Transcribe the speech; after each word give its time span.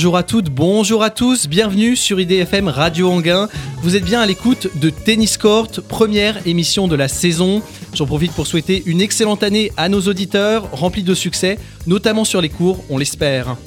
Bonjour 0.00 0.16
à 0.16 0.22
toutes, 0.22 0.48
bonjour 0.48 1.02
à 1.02 1.10
tous, 1.10 1.46
bienvenue 1.46 1.94
sur 1.94 2.18
IDFM 2.18 2.68
Radio 2.68 3.10
Anguin. 3.10 3.50
Vous 3.82 3.96
êtes 3.96 4.02
bien 4.02 4.22
à 4.22 4.24
l'écoute 4.24 4.68
de 4.80 4.88
Tennis 4.88 5.36
Court, 5.36 5.68
première 5.86 6.46
émission 6.46 6.88
de 6.88 6.96
la 6.96 7.06
saison. 7.06 7.60
J'en 7.92 8.06
profite 8.06 8.32
pour 8.32 8.46
souhaiter 8.46 8.82
une 8.86 9.02
excellente 9.02 9.42
année 9.42 9.72
à 9.76 9.90
nos 9.90 10.00
auditeurs, 10.00 10.70
remplie 10.72 11.02
de 11.02 11.12
succès, 11.12 11.58
notamment 11.86 12.24
sur 12.24 12.40
les 12.40 12.48
cours, 12.48 12.82
on 12.88 12.96
l'espère. 12.96 13.58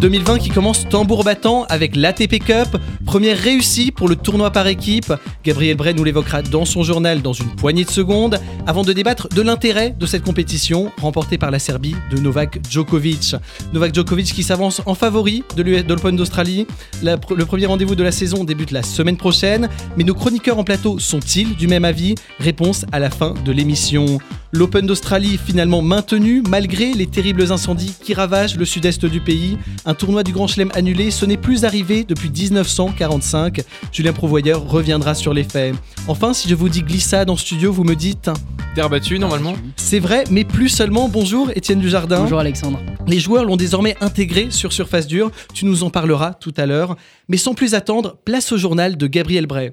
2020 0.00 0.38
qui 0.38 0.50
commence 0.50 0.88
tambour 0.88 1.24
battant 1.24 1.64
avec 1.68 1.96
l'ATP 1.96 2.38
Cup, 2.38 2.76
première 3.06 3.38
réussie 3.38 3.90
pour 3.90 4.08
le 4.08 4.16
tournoi 4.16 4.50
par 4.50 4.66
équipe. 4.66 5.12
Gabriel 5.44 5.76
Bray 5.76 5.94
nous 5.94 6.04
l'évoquera 6.04 6.42
dans 6.42 6.64
son 6.64 6.82
journal 6.82 7.22
dans 7.22 7.32
une 7.32 7.54
poignée 7.54 7.84
de 7.84 7.90
secondes, 7.90 8.38
avant 8.66 8.82
de 8.82 8.92
débattre 8.92 9.28
de 9.28 9.42
l'intérêt 9.42 9.94
de 9.98 10.06
cette 10.06 10.22
compétition 10.22 10.92
remportée 11.00 11.38
par 11.38 11.50
la 11.50 11.58
Serbie 11.58 11.96
de 12.10 12.18
Novak 12.18 12.60
Djokovic. 12.68 13.36
Novak 13.72 13.94
Djokovic 13.94 14.32
qui 14.32 14.42
s'avance 14.42 14.82
en 14.86 14.94
favori 14.94 15.42
de 15.56 15.62
l'Open 15.62 16.16
d'Australie. 16.16 16.66
Le 17.02 17.44
premier 17.44 17.66
rendez-vous 17.66 17.94
de 17.94 18.02
la 18.02 18.12
saison 18.12 18.44
débute 18.44 18.72
la 18.72 18.82
semaine 18.82 19.16
prochaine, 19.16 19.68
mais 19.96 20.04
nos 20.04 20.14
chroniqueurs 20.14 20.58
en 20.58 20.64
plateau 20.64 20.98
sont-ils 20.98 21.54
du 21.56 21.66
même 21.66 21.84
avis? 21.84 22.14
Réponse 22.40 22.84
à 22.92 22.98
la 22.98 23.10
fin 23.10 23.34
de 23.44 23.52
l'émission. 23.52 24.18
L'Open 24.54 24.86
d'Australie 24.86 25.36
finalement 25.36 25.82
maintenu 25.82 26.40
malgré 26.48 26.92
les 26.92 27.08
terribles 27.08 27.50
incendies 27.50 27.92
qui 28.00 28.14
ravagent 28.14 28.56
le 28.56 28.64
sud-est 28.64 29.04
du 29.04 29.20
pays. 29.20 29.58
Un 29.84 29.94
tournoi 29.94 30.22
du 30.22 30.30
Grand 30.30 30.46
Chelem 30.46 30.70
annulé, 30.74 31.10
ce 31.10 31.26
n'est 31.26 31.36
plus 31.36 31.64
arrivé 31.64 32.04
depuis 32.04 32.30
1945. 32.30 33.62
Julien 33.90 34.12
Provoyeur 34.12 34.64
reviendra 34.64 35.16
sur 35.16 35.34
les 35.34 35.42
faits. 35.42 35.74
Enfin, 36.06 36.32
si 36.32 36.48
je 36.48 36.54
vous 36.54 36.68
dis 36.68 36.84
glissade 36.84 37.30
en 37.30 37.36
studio, 37.36 37.72
vous 37.72 37.82
me 37.82 37.96
dites 37.96 38.30
Terre 38.76 38.88
battue 38.88 39.18
normalement 39.18 39.54
C'est 39.74 39.98
vrai, 39.98 40.22
mais 40.30 40.44
plus 40.44 40.68
seulement. 40.68 41.08
Bonjour 41.08 41.50
Étienne 41.56 41.80
Dujardin. 41.80 42.20
Bonjour 42.20 42.38
Alexandre. 42.38 42.78
Les 43.08 43.18
joueurs 43.18 43.44
l'ont 43.44 43.56
désormais 43.56 43.96
intégré 44.00 44.52
sur 44.52 44.72
surface 44.72 45.08
dure. 45.08 45.32
Tu 45.52 45.64
nous 45.64 45.82
en 45.82 45.90
parleras 45.90 46.32
tout 46.32 46.54
à 46.56 46.66
l'heure. 46.66 46.94
Mais 47.28 47.38
sans 47.38 47.54
plus 47.54 47.74
attendre, 47.74 48.18
place 48.24 48.52
au 48.52 48.56
journal 48.56 48.96
de 48.96 49.06
Gabriel 49.08 49.46
Bray. 49.46 49.72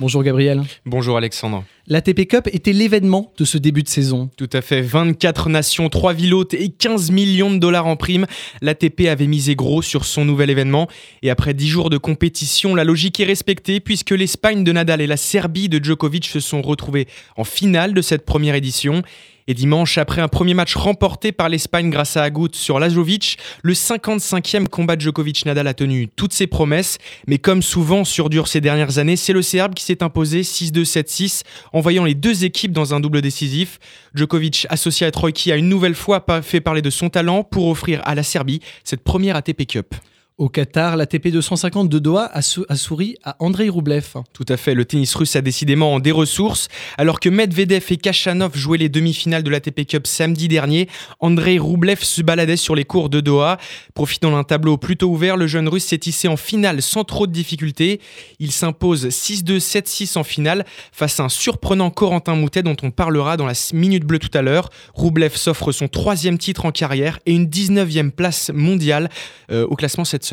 Bonjour 0.00 0.22
Gabriel. 0.22 0.62
Bonjour 0.86 1.18
Alexandre. 1.18 1.62
L'ATP 1.86 2.26
Cup 2.26 2.48
était 2.52 2.72
l'événement 2.72 3.34
de 3.36 3.44
ce 3.44 3.58
début 3.58 3.82
de 3.82 3.88
saison. 3.88 4.30
Tout 4.38 4.48
à 4.54 4.62
fait, 4.62 4.80
24 4.80 5.50
nations, 5.50 5.90
3 5.90 6.14
villes 6.14 6.32
hautes 6.32 6.54
et 6.54 6.70
15 6.70 7.10
millions 7.10 7.50
de 7.50 7.58
dollars 7.58 7.86
en 7.86 7.96
prime. 7.96 8.26
L'ATP 8.62 9.08
avait 9.08 9.26
misé 9.26 9.56
gros 9.56 9.82
sur 9.82 10.06
son 10.06 10.24
nouvel 10.24 10.48
événement. 10.48 10.88
Et 11.20 11.28
après 11.28 11.52
10 11.52 11.68
jours 11.68 11.90
de 11.90 11.98
compétition, 11.98 12.74
la 12.74 12.84
logique 12.84 13.20
est 13.20 13.24
respectée 13.24 13.78
puisque 13.78 14.12
l'Espagne 14.12 14.64
de 14.64 14.72
Nadal 14.72 15.02
et 15.02 15.06
la 15.06 15.18
Serbie 15.18 15.68
de 15.68 15.84
Djokovic 15.84 16.24
se 16.24 16.40
sont 16.40 16.62
retrouvés 16.62 17.06
en 17.36 17.44
finale 17.44 17.92
de 17.92 18.00
cette 18.00 18.24
première 18.24 18.54
édition. 18.54 19.02
Et 19.50 19.54
dimanche, 19.54 19.98
après 19.98 20.20
un 20.22 20.28
premier 20.28 20.54
match 20.54 20.76
remporté 20.76 21.32
par 21.32 21.48
l'Espagne 21.48 21.90
grâce 21.90 22.16
à 22.16 22.22
Agut 22.22 22.50
sur 22.52 22.78
Lajovic, 22.78 23.36
le 23.64 23.72
55e 23.72 24.68
combat 24.68 24.94
de 24.94 25.00
Djokovic-Nadal 25.00 25.66
a 25.66 25.74
tenu 25.74 26.06
toutes 26.06 26.32
ses 26.32 26.46
promesses. 26.46 26.98
Mais 27.26 27.38
comme 27.38 27.60
souvent 27.60 28.04
sur 28.04 28.30
dur 28.30 28.46
ces 28.46 28.60
dernières 28.60 28.98
années, 28.98 29.16
c'est 29.16 29.32
le 29.32 29.42
Serbe 29.42 29.74
qui 29.74 29.82
s'est 29.82 30.04
imposé 30.04 30.42
6-2, 30.42 30.84
7-6 30.84 31.42
en 31.72 31.80
voyant 31.80 32.04
les 32.04 32.14
deux 32.14 32.44
équipes 32.44 32.70
dans 32.70 32.94
un 32.94 33.00
double 33.00 33.22
décisif. 33.22 33.80
Djokovic, 34.14 34.68
associé 34.70 35.04
à 35.04 35.10
Troïki, 35.10 35.50
a 35.50 35.56
une 35.56 35.68
nouvelle 35.68 35.96
fois 35.96 36.24
fait 36.42 36.60
parler 36.60 36.80
de 36.80 36.90
son 36.90 37.08
talent 37.08 37.42
pour 37.42 37.66
offrir 37.66 38.02
à 38.04 38.14
la 38.14 38.22
Serbie 38.22 38.60
cette 38.84 39.02
première 39.02 39.34
ATP 39.34 39.66
Cup. 39.66 39.96
Au 40.40 40.48
Qatar, 40.48 40.96
l'ATP 40.96 41.28
250 41.28 41.90
de 41.90 41.98
Doha 41.98 42.30
a, 42.32 42.40
souri 42.40 43.16
à 43.22 43.36
Andrei 43.40 43.68
Roublev. 43.68 44.14
Tout 44.32 44.46
à 44.48 44.56
fait, 44.56 44.72
le 44.72 44.86
tennis 44.86 45.14
russe 45.14 45.36
a 45.36 45.42
décidément 45.42 45.92
en 45.92 46.00
des 46.00 46.12
ressources. 46.12 46.68
Alors 46.96 47.20
que 47.20 47.28
Medvedev 47.28 47.84
et 47.90 47.98
Kachanov 47.98 48.56
jouaient 48.56 48.78
les 48.78 48.88
demi-finales 48.88 49.42
de 49.42 49.50
l'ATP 49.50 49.86
Cup 49.86 50.06
samedi 50.06 50.48
dernier, 50.48 50.88
Andrei 51.20 51.58
Roublev 51.58 52.02
se 52.02 52.22
baladait 52.22 52.56
sur 52.56 52.74
les 52.74 52.86
cours 52.86 53.10
de 53.10 53.20
Doha. 53.20 53.58
Profitant 53.92 54.30
d'un 54.30 54.42
tableau 54.42 54.78
plutôt 54.78 55.10
ouvert, 55.10 55.36
le 55.36 55.46
jeune 55.46 55.68
russe 55.68 55.84
s'est 55.84 55.98
tissé 55.98 56.26
en 56.26 56.38
finale 56.38 56.80
sans 56.80 57.04
trop 57.04 57.26
de 57.26 57.32
difficultés. 57.32 58.00
Il 58.38 58.50
s'impose 58.50 59.08
6-2, 59.08 59.58
7-6 59.58 60.16
en 60.16 60.24
finale 60.24 60.64
face 60.90 61.20
à 61.20 61.24
un 61.24 61.28
surprenant 61.28 61.90
Corentin 61.90 62.34
Moutet 62.34 62.62
dont 62.62 62.76
on 62.82 62.90
parlera 62.90 63.36
dans 63.36 63.44
la 63.44 63.52
minute 63.74 64.06
bleue 64.06 64.18
tout 64.18 64.30
à 64.32 64.40
l'heure. 64.40 64.70
Roublev 64.94 65.36
s'offre 65.36 65.70
son 65.70 65.88
troisième 65.88 66.38
titre 66.38 66.64
en 66.64 66.72
carrière 66.72 67.18
et 67.26 67.32
une 67.32 67.44
19e 67.44 68.10
place 68.10 68.50
mondiale 68.54 69.10
euh, 69.50 69.66
au 69.66 69.76
classement 69.76 70.06
cette 70.06 70.24
semaine. 70.24 70.29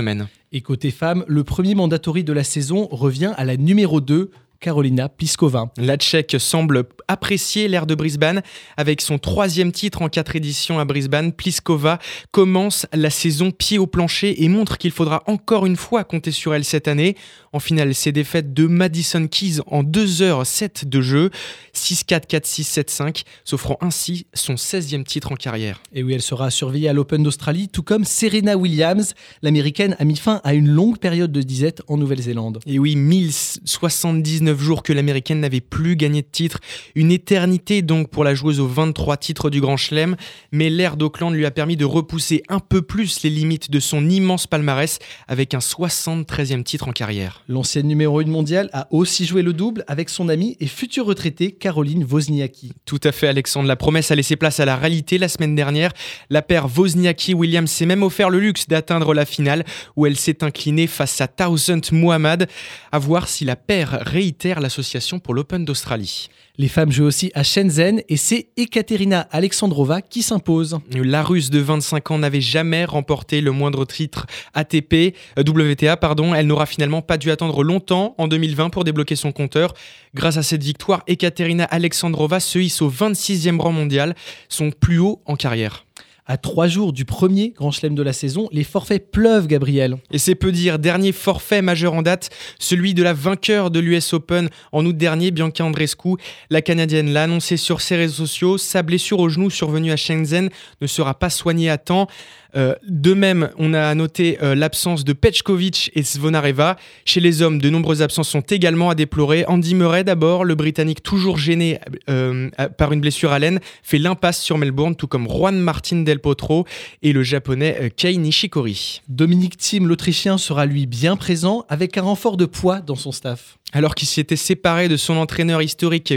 Et 0.52 0.62
côté 0.62 0.92
femme, 0.92 1.24
le 1.28 1.44
premier 1.44 1.76
mandatory 1.76 2.24
de 2.24 2.34
la 2.34 2.44
saison 2.44 2.88
revient 2.92 3.34
à 3.38 3.46
la 3.46 3.58
numéro 3.58 4.02
2, 4.02 4.32
Carolina 4.60 5.10
Pliskova. 5.10 5.72
La 5.78 5.98
Tchèque 5.98 6.36
semble 6.40 6.86
apprécier 7.08 7.68
l'ère 7.68 7.86
de 7.86 7.96
Brisbane. 7.96 8.42
Avec 8.76 9.02
son 9.02 9.18
troisième 9.18 9.72
titre 9.72 10.02
en 10.02 10.10
quatre 10.10 10.36
éditions 10.36 10.80
à 10.80 10.86
Brisbane, 10.86 11.32
Pliskova 11.32 12.00
commence 12.32 12.86
la 12.94 13.10
saison 13.10 13.52
pied 13.52 13.78
au 13.78 13.88
plancher 13.88 14.44
et 14.44 14.50
montre 14.50 14.78
qu'il 14.78 14.92
faudra 14.92 15.24
encore 15.28 15.66
une 15.66 15.76
fois 15.76 16.04
compter 16.04 16.32
sur 16.32 16.54
elle 16.54 16.66
cette 16.66 16.88
année. 16.88 17.16
En 17.54 17.60
finale, 17.60 17.96
ses 17.96 18.12
défaites 18.12 18.54
de 18.54 18.68
Madison 18.68 19.28
Keys 19.28 19.60
en 19.68 19.84
2h7 19.84 20.86
de 20.86 21.02
jeu, 21.02 21.30
6-4, 21.76 22.28
4-6, 22.28 22.82
7-5, 22.82 23.24
s'offrant 23.44 23.78
ainsi 23.82 24.28
son 24.34 24.56
16e 24.56 25.04
titre 25.04 25.32
en 25.32 25.36
carrière. 25.36 25.82
Et 25.94 26.04
oui, 26.04 26.14
elle 26.14 26.22
sera 26.22 26.52
surveillée 26.52 26.90
à 26.90 26.94
l'Open 26.94 27.24
d'Australie, 27.24 27.70
tout 27.70 27.84
comme 27.84 28.04
Serena 28.04 28.58
Williams. 28.58 29.14
L'américaine 29.42 29.96
a 30.00 30.06
mis 30.06 30.18
fin 30.18 30.42
à 30.44 30.54
une 30.54 30.68
longue 30.68 30.98
période 30.98 31.32
de 31.32 31.42
disette 31.42 31.82
en 31.88 31.98
Nouvelle-Zélande. 31.98 32.60
Et 32.66 32.80
oui, 32.80 32.96
1079 32.96 34.47
jours 34.56 34.84
que 34.84 34.94
l'américaine 34.94 35.40
n'avait 35.40 35.62
plus 35.62 35.96
gagné 35.96 36.22
de 36.22 36.28
titre. 36.32 36.60
Une 36.96 37.12
éternité 37.12 37.82
donc 37.82 38.10
pour 38.10 38.24
la 38.24 38.36
joueuse 38.36 38.60
aux 38.60 38.68
23 38.68 39.18
titres 39.18 39.50
du 39.50 39.62
Grand 39.62 39.78
Chelem. 39.78 40.16
Mais 40.52 40.70
l'ère 40.70 40.98
d'Auckland 40.98 41.34
lui 41.34 41.46
a 41.46 41.52
permis 41.52 41.78
de 41.78 41.86
repousser 41.86 42.44
un 42.50 42.60
peu 42.60 42.82
plus 42.82 43.24
les 43.24 43.30
limites 43.30 43.72
de 43.72 43.80
son 43.80 44.10
immense 44.10 44.48
palmarès 44.48 45.00
avec 45.28 45.54
un 45.54 45.60
73e 45.60 46.64
titre 46.64 46.88
en 46.88 46.92
carrière. 46.92 47.44
L'ancienne 47.48 47.88
numéro 47.88 48.20
1 48.20 48.26
mondiale 48.26 48.70
a 48.74 48.88
aussi 48.92 49.26
joué 49.26 49.42
le 49.42 49.54
double 49.54 49.84
avec 49.88 50.10
son 50.10 50.30
amie 50.30 50.58
et 50.60 50.68
future 50.68 51.06
retraitée 51.06 51.52
Caroline 51.52 52.06
Wozniacki. 52.10 52.74
Tout 52.86 53.00
à 53.04 53.12
fait 53.12 53.28
Alexandre, 53.28 53.68
la 53.68 53.76
promesse 53.76 54.12
a 54.12 54.16
laissé 54.16 54.36
place 54.36 54.60
à 54.60 54.66
la 54.66 54.76
réalité 54.76 55.18
la 55.18 55.28
semaine 55.28 55.56
dernière. 55.56 55.92
La 56.30 56.42
paire 56.42 56.68
Wozniacki-Williams 56.68 57.70
s'est 57.70 57.86
même 57.86 58.04
offert 58.04 58.30
le 58.30 58.40
luxe 58.40 58.68
d'atteindre 58.68 59.14
la 59.14 59.26
finale 59.26 59.66
où 59.96 60.06
elle 60.06 60.18
s'est 60.18 60.44
inclinée 60.44 60.88
face 60.88 61.20
à 61.22 61.28
Thousand 61.28 61.82
Muhammad. 61.92 62.48
À 62.92 63.00
voir 63.00 63.28
si 63.28 63.46
la 63.46 63.56
paire 63.56 64.00
réitère 64.02 64.37
l'association 64.46 65.20
pour 65.20 65.34
l'Open 65.34 65.66
d'Australie. 65.66 66.30
Les 66.60 66.68
femmes 66.68 66.92
jouent 66.92 67.06
aussi 67.06 67.32
à 67.36 67.44
Shenzhen 67.44 68.02
et 68.10 68.18
c'est 68.18 68.48
Ekaterina 68.58 69.28
Alexandrova 69.32 70.02
qui 70.02 70.24
s'impose. 70.24 70.80
La 70.92 71.22
russe 71.22 71.50
de 71.50 71.60
25 71.60 72.12
ans 72.12 72.18
n'avait 72.18 72.42
jamais 72.42 72.86
remporté 72.86 73.42
le 73.42 73.52
moindre 73.52 73.86
titre 73.86 74.26
ATP, 74.54 75.16
euh, 75.38 75.44
WTA, 75.46 75.98
pardon. 75.98 76.34
Elle 76.34 76.48
n'aura 76.48 76.66
finalement 76.66 77.02
pas 77.02 77.18
dû 77.18 77.30
attendre 77.32 77.64
longtemps 77.64 78.16
en 78.18 78.28
2020 78.28 78.70
pour 78.70 78.84
débloquer 78.84 79.16
son 79.16 79.32
compteur. 79.32 79.74
Grâce 80.16 80.38
à 80.38 80.44
cette 80.44 80.64
victoire, 80.64 81.04
Ekaterina 81.08 81.66
Alexandrova 81.66 82.40
se 82.40 82.60
hisse 82.60 82.82
au 82.82 82.90
26e 82.90 83.60
rang 83.60 83.72
mondial, 83.72 84.16
son 84.50 84.72
plus 84.72 85.00
haut 85.00 85.22
en 85.26 85.36
carrière. 85.36 85.87
À 86.30 86.36
trois 86.36 86.68
jours 86.68 86.92
du 86.92 87.06
premier 87.06 87.54
Grand 87.56 87.72
Chelem 87.72 87.96
de 87.96 88.04
la 88.04 88.12
saison, 88.12 88.50
les 88.52 88.66
forfaits 88.66 89.12
pleuvent, 89.12 89.48
Gabriel. 89.48 89.96
Et 90.12 90.18
c'est 90.18 90.36
peu 90.36 90.52
dire, 90.52 90.78
dernier 90.78 91.14
forfait 91.14 91.62
majeur 91.62 91.94
en 91.94 92.02
date, 92.02 92.30
celui 92.60 92.94
de 92.94 93.02
la 93.02 93.14
vainqueur 93.14 93.72
de 93.72 93.80
l'US 93.80 94.12
Open 94.12 94.50
en 94.74 94.86
août 94.86 94.98
dernier, 94.98 95.32
Bianca 95.32 95.64
Andrescu. 95.64 96.16
La 96.50 96.62
Canadienne 96.62 97.14
l'a 97.14 97.24
annoncé 97.24 97.56
sur 97.56 97.80
ses 97.80 97.96
réseaux 97.96 98.26
sociaux. 98.26 98.58
Sa 98.58 98.84
blessure 98.84 99.20
au 99.20 99.30
genou 99.30 99.50
survenue 99.50 99.94
à 99.94 99.96
Shenzhen 99.96 100.50
ne 100.82 100.88
sera 100.88 101.14
pas 101.14 101.30
soignée 101.30 101.70
à 101.70 101.78
temps. 101.78 102.08
Euh, 102.56 102.76
de 102.88 103.14
même, 103.14 103.50
on 103.58 103.74
a 103.74 103.94
noté 103.96 104.38
euh, 104.42 104.56
l'absence 104.56 105.04
de 105.04 105.14
Pechkovic 105.14 105.92
et 105.96 106.04
Svonareva. 106.04 106.78
Chez 107.06 107.20
les 107.20 107.42
hommes, 107.42 107.60
de 107.60 107.70
nombreuses 107.70 108.02
absences 108.02 108.30
sont 108.30 108.42
également 108.42 108.90
à 108.90 108.96
déplorer. 108.96 109.46
Andy 109.48 109.76
Murray, 109.76 110.04
d'abord, 110.04 110.44
le 110.44 110.56
Britannique 110.56 111.04
toujours 111.04 111.38
gêné 111.38 111.80
euh, 112.10 112.50
par 112.78 112.94
une 112.94 113.02
blessure 113.02 113.32
à 113.32 113.40
l'aine, 113.40 113.60
fait 113.84 113.98
l'impasse 113.98 114.42
sur 114.42 114.58
Melbourne, 114.58 114.96
tout 114.96 115.08
comme 115.08 115.28
Juan 115.28 115.58
Martin 115.58 116.04
Del 116.04 116.20
Potro 116.20 116.66
et 117.02 117.14
le 117.14 117.24
japonais 117.24 117.92
Kei 117.96 118.18
Nishikori. 118.18 119.02
Dominique 119.08 119.58
Thiem, 119.58 119.88
l'Autrichien, 119.88 120.38
sera 120.38 120.66
lui 120.66 120.86
bien 120.86 121.16
présent 121.18 121.66
avec 121.70 121.98
un 121.98 122.04
renfort 122.04 122.38
de 122.38 122.46
poids 122.46 122.80
dans 122.80 122.96
son 122.96 123.12
staff. 123.12 123.58
Alors 123.74 123.96
qu'il 123.96 124.08
s'était 124.08 124.38
séparé 124.38 124.88
de 124.88 124.96
son 124.96 125.18
entraîneur 125.18 125.62
historique 125.62 126.14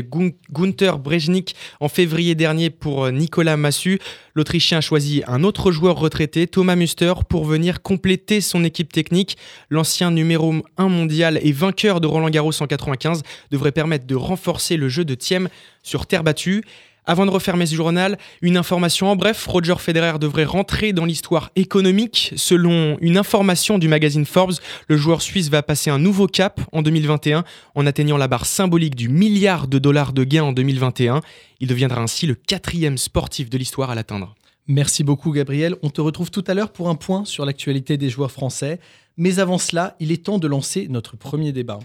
Gunther 0.53 1.01
Brejnik 1.01 1.57
en 1.81 1.89
février 1.89 2.37
dernier 2.37 2.71
pour 2.71 3.11
Nicolas 3.11 3.57
Massu, 3.57 3.99
l'Autrichien 4.37 4.79
a 4.79 4.81
choisi 4.81 5.25
un 5.27 5.43
autre 5.43 5.73
joueur 5.73 5.99
retraité, 5.99 6.47
Thomas 6.47 6.77
Muster, 6.77 7.13
pour 7.29 7.45
venir 7.45 7.83
compléter 7.83 8.41
son 8.41 8.63
équipe 8.63 8.93
technique. 8.93 9.37
L'ancien 9.69 10.13
numéro 10.13 10.55
1 10.77 10.89
mondial 10.89 11.41
et 11.43 11.51
vainqueur 11.51 12.01
de 12.01 12.07
Roland 12.07 12.31
Garros 12.31 12.53
en 12.63 12.69
95 12.69 13.23
devrait 13.51 13.73
permettre 13.73 14.07
de 14.07 14.15
renforcer 14.15 14.77
le 14.77 14.89
jeu 14.89 15.05
de 15.05 15.17
Thiem 15.17 15.49
sur 15.83 16.07
terre 16.07 16.23
battue. 16.23 16.63
Avant 17.11 17.27
de 17.27 17.33
refermer 17.33 17.67
ce 17.67 17.75
journal, 17.75 18.19
une 18.41 18.57
information 18.57 19.09
en 19.11 19.17
bref, 19.17 19.45
Roger 19.45 19.75
Federer 19.79 20.21
devrait 20.21 20.45
rentrer 20.45 20.93
dans 20.93 21.05
l'histoire 21.05 21.51
économique. 21.57 22.33
Selon 22.37 22.99
une 23.01 23.17
information 23.17 23.79
du 23.79 23.89
magazine 23.89 24.25
Forbes, 24.25 24.55
le 24.87 24.97
joueur 24.97 25.21
suisse 25.21 25.49
va 25.49 25.65
passer 25.65 25.91
un 25.91 25.99
nouveau 25.99 26.29
cap 26.29 26.61
en 26.71 26.83
2021 26.83 27.43
en 27.75 27.87
atteignant 27.87 28.17
la 28.17 28.29
barre 28.29 28.47
symbolique 28.47 28.95
du 28.95 29.09
milliard 29.09 29.67
de 29.67 29.81
dollars 29.81 30.13
de 30.13 30.23
gains 30.23 30.45
en 30.45 30.53
2021. 30.53 31.21
Il 31.59 31.67
deviendra 31.67 32.01
ainsi 32.01 32.29
le 32.29 32.37
quatrième 32.37 32.97
sportif 32.97 33.51
de 33.51 33.59
l'histoire 33.59 33.91
à 33.91 33.97
l'atteindre. 33.97 34.37
Merci 34.69 35.03
beaucoup 35.03 35.33
Gabriel. 35.33 35.75
On 35.83 35.91
te 35.91 36.01
retrouve 36.01 36.31
tout 36.31 36.45
à 36.47 36.55
l'heure 36.55 36.71
pour 36.71 36.91
un 36.91 36.95
point 36.95 37.25
sur 37.25 37.45
l'actualité 37.45 37.97
des 37.97 38.09
joueurs 38.09 38.31
français. 38.31 38.79
Mais 39.17 39.41
avant 39.41 39.59
cela, 39.59 39.97
il 39.99 40.13
est 40.13 40.27
temps 40.27 40.39
de 40.39 40.47
lancer 40.47 40.87
notre 40.89 41.17
premier 41.17 41.51
débat. 41.51 41.81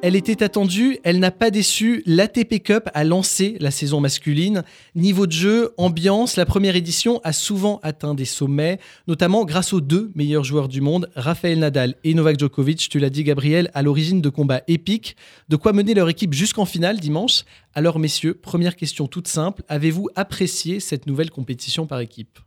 Elle 0.00 0.14
était 0.14 0.44
attendue, 0.44 0.98
elle 1.02 1.18
n'a 1.18 1.32
pas 1.32 1.50
déçu. 1.50 2.04
L'ATP 2.06 2.62
Cup 2.62 2.88
a 2.94 3.02
lancé 3.02 3.56
la 3.58 3.72
saison 3.72 4.00
masculine. 4.00 4.62
Niveau 4.94 5.26
de 5.26 5.32
jeu, 5.32 5.74
ambiance, 5.76 6.36
la 6.36 6.46
première 6.46 6.76
édition 6.76 7.20
a 7.24 7.32
souvent 7.32 7.80
atteint 7.82 8.14
des 8.14 8.24
sommets, 8.24 8.78
notamment 9.08 9.44
grâce 9.44 9.72
aux 9.72 9.80
deux 9.80 10.12
meilleurs 10.14 10.44
joueurs 10.44 10.68
du 10.68 10.80
monde, 10.80 11.10
Rafael 11.16 11.58
Nadal 11.58 11.96
et 12.04 12.14
Novak 12.14 12.38
Djokovic. 12.38 12.88
Tu 12.88 13.00
l'as 13.00 13.10
dit, 13.10 13.24
Gabriel, 13.24 13.72
à 13.74 13.82
l'origine 13.82 14.20
de 14.20 14.28
combats 14.28 14.62
épiques. 14.68 15.16
De 15.48 15.56
quoi 15.56 15.72
mener 15.72 15.94
leur 15.94 16.08
équipe 16.08 16.32
jusqu'en 16.32 16.64
finale 16.64 17.00
dimanche? 17.00 17.42
Alors, 17.74 17.98
messieurs, 17.98 18.34
première 18.34 18.76
question 18.76 19.08
toute 19.08 19.26
simple. 19.26 19.64
Avez-vous 19.68 20.08
apprécié 20.14 20.78
cette 20.78 21.08
nouvelle 21.08 21.30
compétition 21.30 21.86
par 21.88 21.98
équipe? 21.98 22.38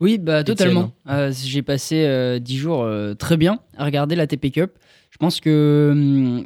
Oui, 0.00 0.18
bah, 0.18 0.42
totalement. 0.42 0.92
Euh, 1.08 1.32
j'ai 1.32 1.62
passé 1.62 2.04
euh, 2.04 2.40
dix 2.40 2.56
jours 2.56 2.82
euh, 2.82 3.14
très 3.14 3.36
bien 3.36 3.60
à 3.76 3.84
regarder 3.84 4.16
l'ATP 4.16 4.50
Cup. 4.50 4.72
Je 5.10 5.18
pense 5.18 5.40
que. 5.40 6.44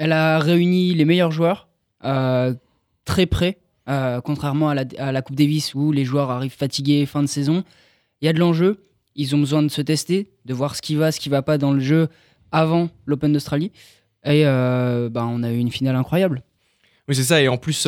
Elle 0.00 0.12
a 0.12 0.38
réuni 0.38 0.94
les 0.94 1.04
meilleurs 1.04 1.30
joueurs 1.30 1.68
euh, 2.06 2.54
très 3.04 3.26
près, 3.26 3.58
euh, 3.86 4.22
contrairement 4.22 4.70
à 4.70 4.74
la, 5.12 5.20
Coupe 5.20 5.36
Davis 5.36 5.74
où 5.74 5.92
les 5.92 6.06
joueurs 6.06 6.30
arrivent 6.30 6.56
fatigués 6.56 7.04
fin 7.04 7.22
de 7.22 7.28
saison. 7.28 7.64
Il 8.22 8.24
y 8.24 8.28
a 8.28 8.32
de 8.32 8.38
l'enjeu. 8.38 8.82
Ils 9.14 9.36
ont 9.36 9.38
besoin 9.38 9.62
de 9.62 9.68
se 9.68 9.82
tester, 9.82 10.30
de 10.46 10.54
voir 10.54 10.74
ce 10.74 10.80
qui 10.80 10.94
va, 10.94 11.12
ce 11.12 11.20
qui 11.20 11.28
va 11.28 11.42
pas 11.42 11.58
dans 11.58 11.72
le 11.72 11.80
jeu 11.80 12.08
avant 12.50 12.88
l'Open 13.04 13.30
d'Australie. 13.30 13.72
Et 14.24 14.46
euh, 14.46 15.10
bah, 15.10 15.26
on 15.28 15.42
a 15.42 15.50
eu 15.52 15.58
une 15.58 15.70
finale 15.70 15.96
incroyable. 15.96 16.44
Oui, 17.06 17.14
c'est 17.14 17.24
ça. 17.24 17.42
Et 17.42 17.48
en 17.48 17.58
plus, 17.58 17.86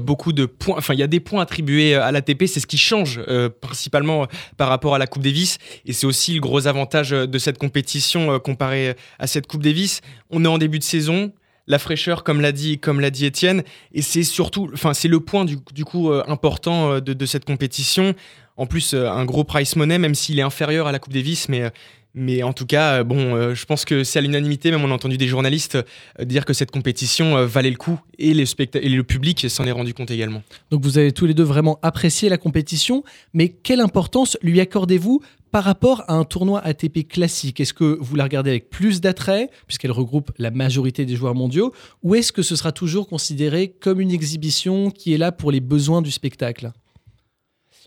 beaucoup 0.00 0.32
de 0.32 0.46
points. 0.46 0.78
Enfin, 0.78 0.94
il 0.94 0.98
y 0.98 1.04
a 1.04 1.06
des 1.06 1.20
points 1.20 1.42
attribués 1.42 1.94
à 1.94 2.10
l'ATP. 2.10 2.46
C'est 2.46 2.58
ce 2.58 2.66
qui 2.66 2.78
change 2.78 3.22
principalement 3.60 4.26
par 4.56 4.68
rapport 4.68 4.96
à 4.96 4.98
la 4.98 5.06
Coupe 5.06 5.22
Davis. 5.22 5.58
Et 5.84 5.92
c'est 5.92 6.06
aussi 6.06 6.34
le 6.34 6.40
gros 6.40 6.66
avantage 6.66 7.10
de 7.10 7.38
cette 7.38 7.58
compétition 7.58 8.40
comparé 8.40 8.96
à 9.20 9.28
cette 9.28 9.46
Coupe 9.46 9.62
Davis. 9.62 10.00
On 10.30 10.44
est 10.44 10.48
en 10.48 10.58
début 10.58 10.80
de 10.80 10.84
saison 10.84 11.30
la 11.66 11.78
fraîcheur, 11.78 12.24
comme 12.24 12.40
l'a 12.40 12.52
dit, 12.52 12.78
comme 12.78 13.00
l'a 13.00 13.10
dit 13.10 13.24
Étienne, 13.26 13.62
et 13.92 14.02
c'est 14.02 14.22
surtout, 14.22 14.70
enfin, 14.72 14.94
c'est 14.94 15.08
le 15.08 15.20
point 15.20 15.44
du, 15.44 15.84
coup 15.84 16.10
euh, 16.10 16.22
important 16.28 16.92
euh, 16.92 17.00
de, 17.00 17.26
cette 17.26 17.44
compétition. 17.44 18.14
En 18.56 18.66
plus, 18.66 18.94
euh, 18.94 19.08
un 19.08 19.24
gros 19.24 19.44
price 19.44 19.76
money, 19.76 19.98
même 19.98 20.14
s'il 20.14 20.38
est 20.38 20.42
inférieur 20.42 20.86
à 20.86 20.92
la 20.92 20.98
Coupe 20.98 21.12
Davis, 21.12 21.48
mais 21.48 21.70
mais 22.14 22.42
en 22.42 22.52
tout 22.52 22.66
cas, 22.66 23.02
bon, 23.04 23.54
je 23.54 23.64
pense 23.64 23.84
que 23.84 24.04
c'est 24.04 24.18
à 24.18 24.22
l'unanimité, 24.22 24.70
même 24.70 24.84
on 24.84 24.90
a 24.90 24.94
entendu 24.94 25.16
des 25.16 25.26
journalistes 25.26 25.78
dire 26.20 26.44
que 26.44 26.52
cette 26.52 26.70
compétition 26.70 27.44
valait 27.46 27.70
le 27.70 27.76
coup 27.76 28.00
et, 28.18 28.34
les 28.34 28.44
et 28.74 28.88
le 28.88 29.02
public 29.02 29.50
s'en 29.50 29.64
est 29.64 29.72
rendu 29.72 29.94
compte 29.94 30.10
également. 30.10 30.42
Donc 30.70 30.82
vous 30.82 30.98
avez 30.98 31.12
tous 31.12 31.26
les 31.26 31.34
deux 31.34 31.42
vraiment 31.42 31.78
apprécié 31.82 32.28
la 32.28 32.38
compétition, 32.38 33.02
mais 33.32 33.48
quelle 33.48 33.80
importance 33.80 34.38
lui 34.42 34.60
accordez-vous 34.60 35.20
par 35.54 35.62
rapport 35.62 36.02
à 36.08 36.14
un 36.14 36.24
tournoi 36.24 36.58
ATP 36.64 37.06
classique, 37.06 37.60
est-ce 37.60 37.72
que 37.72 37.96
vous 38.00 38.16
la 38.16 38.24
regardez 38.24 38.50
avec 38.50 38.70
plus 38.70 39.00
d'attrait, 39.00 39.50
puisqu'elle 39.68 39.92
regroupe 39.92 40.32
la 40.36 40.50
majorité 40.50 41.06
des 41.06 41.14
joueurs 41.14 41.36
mondiaux, 41.36 41.72
ou 42.02 42.16
est-ce 42.16 42.32
que 42.32 42.42
ce 42.42 42.56
sera 42.56 42.72
toujours 42.72 43.06
considéré 43.06 43.68
comme 43.68 44.00
une 44.00 44.10
exhibition 44.10 44.90
qui 44.90 45.14
est 45.14 45.16
là 45.16 45.30
pour 45.30 45.52
les 45.52 45.60
besoins 45.60 46.02
du 46.02 46.10
spectacle? 46.10 46.72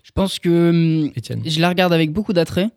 Je 0.02 0.12
pense 0.12 0.38
que 0.38 0.70
hum, 0.70 1.12
je 1.44 1.60
la 1.60 1.68
regarde 1.68 1.92
avec 1.92 2.10
beaucoup 2.10 2.32
d'attrait. 2.32 2.70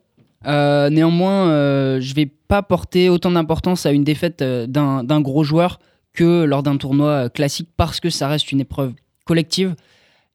Euh, 0.46 0.90
néanmoins, 0.90 1.48
euh, 1.48 2.00
je 2.00 2.10
ne 2.10 2.14
vais 2.14 2.26
pas 2.26 2.62
porter 2.62 3.08
autant 3.08 3.30
d'importance 3.30 3.86
à 3.86 3.92
une 3.92 4.04
défaite 4.04 4.42
euh, 4.42 4.66
d'un 4.66 5.20
gros 5.20 5.44
joueur 5.44 5.78
que 6.12 6.44
lors 6.44 6.62
d'un 6.62 6.76
tournoi 6.76 7.30
classique 7.30 7.68
parce 7.76 8.00
que 8.00 8.10
ça 8.10 8.28
reste 8.28 8.52
une 8.52 8.60
épreuve 8.60 8.92
collective. 9.24 9.74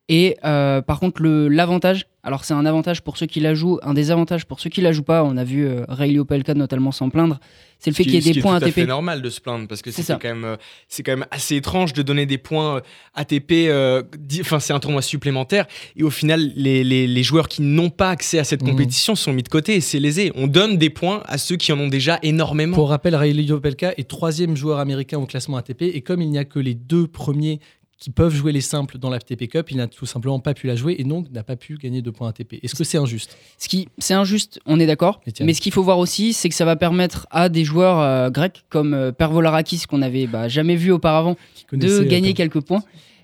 Et 0.09 0.37
par 0.41 0.99
contre, 0.99 1.21
l'avantage, 1.23 2.07
alors 2.27 2.43
c'est 2.43 2.53
un 2.53 2.65
avantage 2.65 3.03
pour 3.03 3.15
ceux 3.15 3.25
qui 3.25 3.39
la 3.39 3.53
jouent, 3.53 3.79
un 3.83 3.93
désavantage 3.93 4.45
pour 4.45 4.59
ceux 4.59 4.69
qui 4.69 4.81
la 4.81 4.91
jouent 4.91 5.01
pas. 5.01 5.23
On 5.23 5.37
a 5.37 5.45
vu 5.45 5.65
euh, 5.65 5.85
Ray 5.87 6.19
Opelka 6.19 6.53
notamment 6.55 6.91
s'en 6.91 7.09
plaindre. 7.09 7.39
C'est 7.79 7.89
le 7.89 7.95
fait 7.95 8.03
qu'il 8.03 8.15
y 8.15 8.17
ait 8.17 8.33
des 8.33 8.41
points 8.41 8.55
ATP. 8.55 8.73
C'est 8.75 8.85
normal 8.85 9.21
de 9.21 9.29
se 9.29 9.39
plaindre 9.39 9.65
parce 9.65 9.81
que 9.81 9.91
c'est 9.91 10.03
quand 10.05 10.25
même 10.25 10.43
euh, 10.43 10.57
c'est 10.89 11.03
quand 11.03 11.13
même 11.13 11.25
assez 11.31 11.55
étrange 11.55 11.93
de 11.93 12.01
donner 12.01 12.25
des 12.25 12.37
points 12.37 12.77
euh, 12.77 12.81
ATP. 13.13 14.41
Enfin 14.41 14.59
c'est 14.59 14.73
un 14.73 14.79
tournoi 14.81 15.01
supplémentaire 15.01 15.67
et 15.95 16.03
au 16.03 16.09
final 16.09 16.51
les, 16.57 16.83
les, 16.83 17.23
joueurs 17.23 17.47
qui 17.47 17.61
n'ont 17.61 17.89
pas 17.89 18.09
accès 18.09 18.39
à 18.39 18.43
cette 18.43 18.61
mhm. 18.61 18.71
compétition 18.71 19.15
sont 19.15 19.31
mis 19.31 19.43
de 19.43 19.47
côté 19.47 19.75
et 19.75 19.81
c'est 19.81 19.99
lésé. 19.99 20.33
On 20.35 20.47
donne 20.47 20.77
des 20.77 20.89
points 20.89 21.23
à 21.27 21.37
ceux 21.37 21.55
qui 21.55 21.71
en 21.71 21.79
ont 21.79 21.87
déjà 21.87 22.19
énormément. 22.23 22.75
Pour 22.75 22.89
rappel, 22.89 23.15
Ray 23.15 23.51
Opelka 23.53 23.93
est 23.95 24.09
troisième 24.09 24.57
joueur 24.57 24.79
américain 24.79 25.17
au 25.17 25.27
classement 25.27 25.55
ATP 25.55 25.83
et 25.83 26.01
comme 26.01 26.21
il 26.21 26.29
n'y 26.29 26.39
a 26.39 26.45
que 26.45 26.59
les 26.59 26.73
deux 26.73 27.07
premiers 27.07 27.61
qui 27.97 28.11
peuvent 28.11 28.33
jouer 28.33 28.51
les 28.51 28.61
simples 28.61 28.99
dans 28.99 29.09
la 29.09 29.19
FTP 29.19 29.47
Cup, 29.47 29.71
il 29.71 29.77
n'a 29.77 29.87
tout 29.87 30.05
simplement 30.05 30.39
pas 30.39 30.53
pi 30.53 30.67
la 30.67 30.75
jouer 30.75 30.95
et 30.99 31.03
donc 31.03 31.31
n'a 31.31 31.43
pas 31.43 31.55
pu 31.55 31.77
gagner 31.77 32.01
de 32.01 32.11
points 32.11 32.29
ATP. 32.29 32.63
Est-ce 32.63 32.75
que 32.75 32.83
c'est 32.83 32.99
injuste? 32.99 33.35
Ce 33.57 33.67
qui, 33.67 33.89
c'est 33.97 34.13
injuste, 34.13 34.59
on 34.65 34.79
est 34.79 34.85
d'accord. 34.85 35.19
Mais 35.41 35.53
ce 35.53 35.61
qu'il 35.61 35.73
faut 35.73 35.81
voir 35.81 35.97
aussi, 35.97 36.33
c'est 36.33 36.47
que 36.47 36.55
ça 36.55 36.65
va 36.65 36.75
permettre 36.75 37.25
à 37.31 37.49
des 37.49 37.63
joueurs 37.63 37.99
euh, 37.99 38.29
grecs 38.29 38.63
comme 38.69 38.93
euh, 38.93 39.11
Pervolarakis 39.11 39.83
qu'on 39.89 39.97
n'avait 39.97 40.27
bah, 40.27 40.47
jamais 40.47 40.75
vu 40.75 40.91
auparavant 40.91 41.35
de 41.71 42.03
gagner 42.03 42.33
quelques 42.33 42.61
points. 42.61 42.83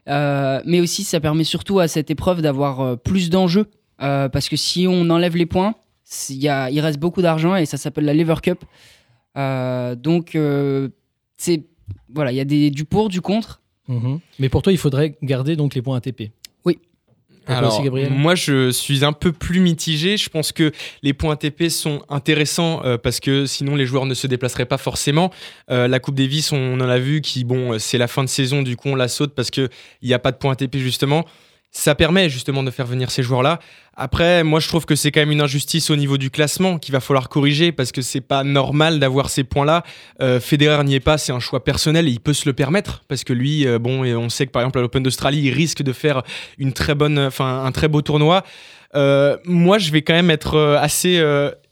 Euh, 0.10 0.60
mais 0.66 0.81
aussi, 0.81 1.04
ça 1.04 1.19
permet 1.19 1.44
surtout 1.44 1.80
à 1.80 1.88
cette 1.88 2.10
épreuve 2.10 2.42
d'avoir 2.42 2.98
plus 2.98 3.30
d'enjeux 3.30 3.68
parce 4.00 4.50
que 4.50 4.58
si 4.58 4.86
on 4.90 5.10
enlève 5.12 5.38
les 5.38 5.46
points, 5.46 5.76
il, 6.30 6.68
il 6.72 6.80
reste 6.81 7.00
beaucoup 7.00 7.22
d'argent 7.22 7.56
et 7.56 7.66
ça 7.66 7.78
s'appelle 7.78 8.04
la 8.04 8.14
Lever 8.14 8.42
Cup. 8.42 8.66
donc, 10.04 10.38
c'est 11.38 11.64
voilà, 12.14 12.31
il 12.31 12.36
y 12.36 12.42
a 12.42 12.46
des, 12.46 12.69
du 12.69 12.86
pour, 12.86 13.10
du 13.10 13.22
contre. 13.22 13.62
Mhm. 13.88 14.19
Mais 14.39 14.50
pour 14.50 14.62
toi, 14.62 14.71
il 14.71 14.77
faudrait 14.77 15.15
garder 15.21 15.56
donc 15.56 15.75
les 15.75 15.81
points 15.81 15.97
ATP. 15.97 16.31
Oui. 16.65 16.80
Alors, 17.45 17.83
moi, 18.09 18.35
je 18.35 18.71
suis 18.71 19.03
un 19.03 19.12
peu 19.12 19.33
plus 19.33 19.59
mitigé. 19.59 20.15
Je 20.15 20.30
pense 20.30 20.53
que 20.53 20.71
les 21.01 21.13
points 21.13 21.33
ATP 21.33 21.68
sont 21.68 22.01
intéressants 22.07 22.81
euh, 22.85 22.97
parce 22.97 23.19
que 23.19 23.45
sinon, 23.45 23.75
les 23.75 23.85
joueurs 23.85 24.06
ne 24.06 24.13
se 24.13 24.27
déplaceraient 24.27 24.65
pas 24.65 24.77
forcément. 24.77 25.31
Euh, 25.69 25.89
la 25.89 26.00
Coupe 26.00 26.15
Davis, 26.15 26.53
on, 26.53 26.80
en 26.80 26.89
a 26.89 27.00
vu 27.00 27.19
qui, 27.19 27.44
bon, 27.44 27.77
c'est 27.80 27.97
la 27.97 28.07
fin 28.07 28.24
de 28.24 28.30
saison, 28.30 28.62
du 28.62 28.77
coup, 28.77 28.88
on 28.89 28.95
la 28.95 29.09
saute 29.09 29.35
parce 29.35 29.52
qu'il 29.52 29.69
n'y 30.02 30.13
a 30.13 30.19
pas 30.19 30.31
de 30.31 30.37
points 30.37 30.54
ATP 30.54 30.78
justement 30.78 31.25
ça 31.73 31.95
permet 31.95 32.30
justement 32.30 32.61
de 32.61 32.69
faire 32.69 32.85
venir 32.85 33.09
ces 33.09 33.23
joueurs-là. 33.23 33.59
Après, 33.97 34.44
moi, 34.44 34.59
je 34.59 34.68
trouve 34.68 34.85
que 34.85 34.95
c'est 34.95 35.11
quand 35.11 35.21
même 35.21 35.31
une 35.31 35.42
injustice 35.42 35.89
au 35.89 35.95
niveau 35.95 36.18
du 36.18 36.30
classement 36.30 36.77
qu'il 36.77 36.94
va 36.94 36.99
falloir 36.99 37.30
corriger 37.30 37.71
parce 37.71 37.92
que 37.92 38.01
c'est 38.01 38.21
pas 38.21 38.44
normal 38.44 38.99
d'avoir 38.99 39.30
ces 39.30 39.44
points-là. 39.44 39.83
Euh, 40.21 40.39
Federer 40.39 40.83
n'y 40.83 40.95
est 40.95 40.99
pas, 40.99 41.18
c'est 41.18 41.31
un 41.31 41.39
choix 41.39 41.63
personnel 41.63 42.07
et 42.07 42.11
il 42.11 42.19
peut 42.19 42.33
se 42.33 42.47
le 42.47 42.53
permettre 42.53 43.03
parce 43.07 43.23
que 43.23 43.33
lui, 43.33 43.68
euh, 43.68 43.80
bon, 43.80 44.03
on 44.03 44.30
sait 44.30 44.45
que 44.45 44.51
par 44.51 44.61
exemple 44.61 44.77
à 44.77 44.81
l'Open 44.81 45.01
d'Australie, 45.01 45.42
il 45.42 45.51
risque 45.51 45.81
de 45.81 45.94
faire 45.94 46.21
une 46.59 46.73
très 46.73 46.94
bonne, 46.94 47.18
enfin 47.18 47.63
un 47.65 47.71
très 47.71 47.87
beau 47.87 48.03
tournoi. 48.03 48.44
Euh, 48.95 49.37
moi, 49.45 49.80
je 49.80 49.92
vais 49.92 50.03
quand 50.03 50.13
même 50.13 50.30
être 50.30 50.77
assez, 50.80 51.19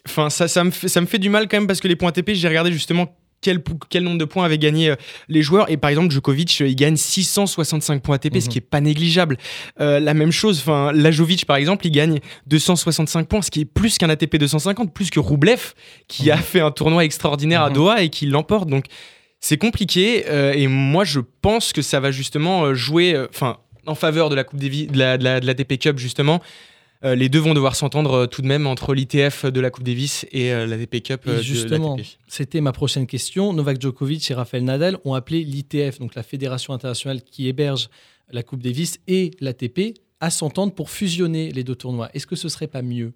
enfin 0.07 0.31
ça, 0.31 0.47
ça 0.47 0.63
me 0.63 0.71
fait, 0.71 0.87
ça 0.87 1.01
me 1.01 1.05
fait 1.05 1.19
du 1.19 1.29
mal 1.29 1.47
quand 1.47 1.57
même 1.57 1.67
parce 1.67 1.79
que 1.79 1.87
les 1.87 1.95
points 1.95 2.11
TP, 2.11 2.33
j'ai 2.33 2.47
regardé 2.47 2.71
justement 2.71 3.15
quel, 3.41 3.61
quel, 3.89 4.03
nombre 4.03 4.17
de 4.17 4.25
points 4.25 4.45
avaient 4.45 4.57
gagné 4.57 4.91
euh, 4.91 4.95
les 5.27 5.41
joueurs. 5.41 5.69
Et 5.69 5.77
par 5.77 5.89
exemple, 5.89 6.11
Djokovic, 6.11 6.61
euh, 6.61 6.67
il 6.67 6.75
gagne 6.75 6.95
665 6.95 8.01
points 8.01 8.15
ATP, 8.15 8.39
ce 8.39 8.45
mhm. 8.45 8.51
qui 8.51 8.57
est 8.59 8.61
pas 8.61 8.81
négligeable. 8.81 9.37
Euh, 9.79 9.99
la 9.99 10.13
même 10.13 10.31
chose, 10.31 10.59
enfin, 10.59 10.91
Lajovic, 10.93 11.45
par 11.45 11.57
exemple, 11.57 11.85
il 11.87 11.91
gagne 11.91 12.19
265 12.47 13.27
points, 13.27 13.41
ce 13.41 13.51
qui 13.51 13.61
est 13.61 13.65
plus 13.65 13.97
qu'un 13.97 14.09
ATP 14.09 14.37
250, 14.37 14.93
plus 14.93 15.09
que 15.09 15.19
Roublev, 15.19 15.73
qui 16.07 16.25
mhm. 16.25 16.31
a 16.31 16.37
fait 16.37 16.61
un 16.61 16.71
tournoi 16.71 17.03
extraordinaire 17.03 17.61
à 17.61 17.69
mhm. 17.69 17.75
Doha 17.75 18.03
et 18.03 18.09
qui 18.09 18.25
l'emporte. 18.27 18.69
Donc, 18.69 18.85
c'est 19.39 19.57
compliqué. 19.57 20.23
et 20.55 20.67
moi, 20.67 21.03
je 21.03 21.19
pense 21.41 21.73
que 21.73 21.81
ça 21.81 21.99
va 21.99 22.11
justement 22.11 22.75
jouer, 22.75 23.19
enfin, 23.27 23.57
en 23.87 23.95
faveur 23.95 24.29
de 24.29 24.35
la 24.35 24.43
Coupe 24.43 24.59
des 24.59 24.85
de 24.85 24.97
la, 24.99 25.17
de 25.17 25.23
la, 25.23 25.53
de 25.53 25.63
Cup, 25.63 25.97
justement. 25.97 26.41
Euh, 27.03 27.15
les 27.15 27.29
deux 27.29 27.39
vont 27.39 27.53
devoir 27.53 27.75
s'entendre 27.75 28.13
euh, 28.13 28.27
tout 28.27 28.41
de 28.41 28.47
même 28.47 28.67
entre 28.67 28.93
l'ITF 28.93 29.45
de 29.45 29.59
la 29.59 29.71
Coupe 29.71 29.83
Davis 29.83 30.25
et 30.31 30.53
euh, 30.53 30.67
la 30.67 30.77
DP 30.77 31.01
Cup. 31.01 31.27
justement, 31.41 31.97
c'était 32.27 32.61
ma 32.61 32.71
prochaine 32.71 33.07
question. 33.07 33.53
Novak 33.53 33.81
Djokovic 33.81 34.29
et 34.29 34.33
Rafael 34.35 34.63
Nadal 34.63 34.97
ont 35.03 35.15
appelé 35.15 35.43
l'ITF, 35.43 35.99
donc 35.99 36.13
la 36.13 36.23
fédération 36.23 36.73
internationale 36.73 37.23
qui 37.23 37.47
héberge 37.47 37.89
la 38.31 38.43
Coupe 38.43 38.61
Davis 38.61 38.99
et 39.07 39.31
l'ATP, 39.39 39.97
à 40.19 40.29
s'entendre 40.29 40.73
pour 40.73 40.91
fusionner 40.91 41.51
les 41.51 41.63
deux 41.63 41.75
tournois. 41.75 42.09
Est-ce 42.13 42.27
que 42.27 42.35
ce 42.35 42.49
serait 42.49 42.67
pas 42.67 42.83
mieux? 42.83 43.13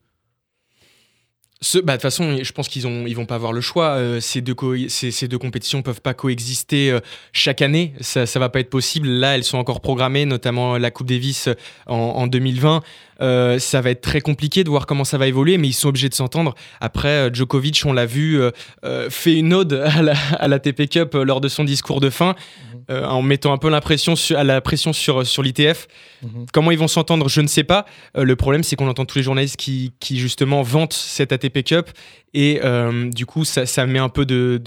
Bah, 1.84 1.94
de 1.94 1.98
toute 1.98 2.02
façon, 2.02 2.38
je 2.42 2.52
pense 2.52 2.68
qu'ils 2.68 2.86
ont, 2.86 3.06
vont 3.06 3.26
pas 3.26 3.36
avoir 3.36 3.54
le 3.54 3.62
choix. 3.62 3.92
Euh, 3.92 4.20
ces, 4.20 4.42
deux 4.42 4.56
ces, 4.90 5.12
ces, 5.12 5.28
compétitions 5.30 5.82
peuvent 5.82 6.02
pas 6.02 6.14
coexister 6.14 6.92
euh, 6.92 7.00
chaque 7.32 7.62
année. 7.62 7.94
Ça, 8.02 8.26
ça 8.26 8.40
va 8.40 8.50
pas 8.50 8.60
être 8.60 8.70
possible. 8.70 9.08
Là, 9.08 9.36
elles 9.36 9.44
sont 9.44 9.58
encore 9.58 9.82
programmées, 9.82 10.26
notamment 10.26 10.78
la 10.78 10.92
Coupe 10.92 11.08
Davis 11.08 11.48
euh, 11.48 11.54
en, 11.88 11.96
en 11.96 12.28
2020. 12.28 12.82
ça 13.20 13.82
va 13.82 13.90
être 13.90 14.02
très 14.02 14.22
compliqué 14.22 14.64
de 14.64 14.70
voir 14.70 14.86
comment 14.86 15.06
ça 15.06 15.18
va 15.18 15.28
évoluer, 15.28 15.58
mais 15.58 15.70
ils 15.70 15.74
sont 15.74 15.90
obligés 15.90 16.10
de 16.10 16.14
s'entendre. 16.14 16.56
Après, 16.82 17.34
Djokovic, 17.34 17.84
on 17.86 17.94
l'a 17.94 18.06
vu, 18.06 18.40
fait 19.10 19.34
une 19.34 19.54
ode 19.54 19.74
à 19.74 20.02
la, 20.02 20.14
à 20.38 20.48
la 20.48 20.60
TP 20.60 20.88
Cup 20.90 21.14
lors 21.14 21.40
de 21.40 21.48
son 21.48 21.64
discours 21.64 22.02
de 22.02 22.10
fin. 22.10 22.36
Euh, 22.90 23.04
en 23.06 23.22
mettant 23.22 23.52
un 23.52 23.58
peu 23.58 23.70
l'impression 23.70 24.14
à 24.36 24.44
la 24.44 24.62
pression 24.62 24.94
sur, 24.94 25.26
sur 25.26 25.42
l'ITF. 25.42 25.88
Mhm. 26.22 26.46
Comment 26.54 26.72
ils 26.72 26.78
vont 26.78 26.88
s'entendre, 26.88 27.28
je 27.30 27.42
ne 27.42 27.48
sais 27.48 27.64
pas. 27.64 27.86
le 28.16 28.36
problème, 28.36 28.64
c'est 28.64 28.76
qu'on 28.76 28.88
entend 28.88 29.06
tous 29.06 29.18
les 29.18 29.24
journalistes 29.24 29.58
qui, 29.58 29.94
qui, 30.00 30.18
justement 30.18 30.62
vantent 30.62 30.94
cette 30.94 31.32
ATP 31.32 31.64
Cup 31.64 31.90
et 32.34 32.60
du 33.12 33.26
coup, 33.26 33.46
ça, 33.46 33.66
ça, 33.66 33.86
met 33.86 34.00
un 34.00 34.10
peu 34.10 34.26
de. 34.26 34.62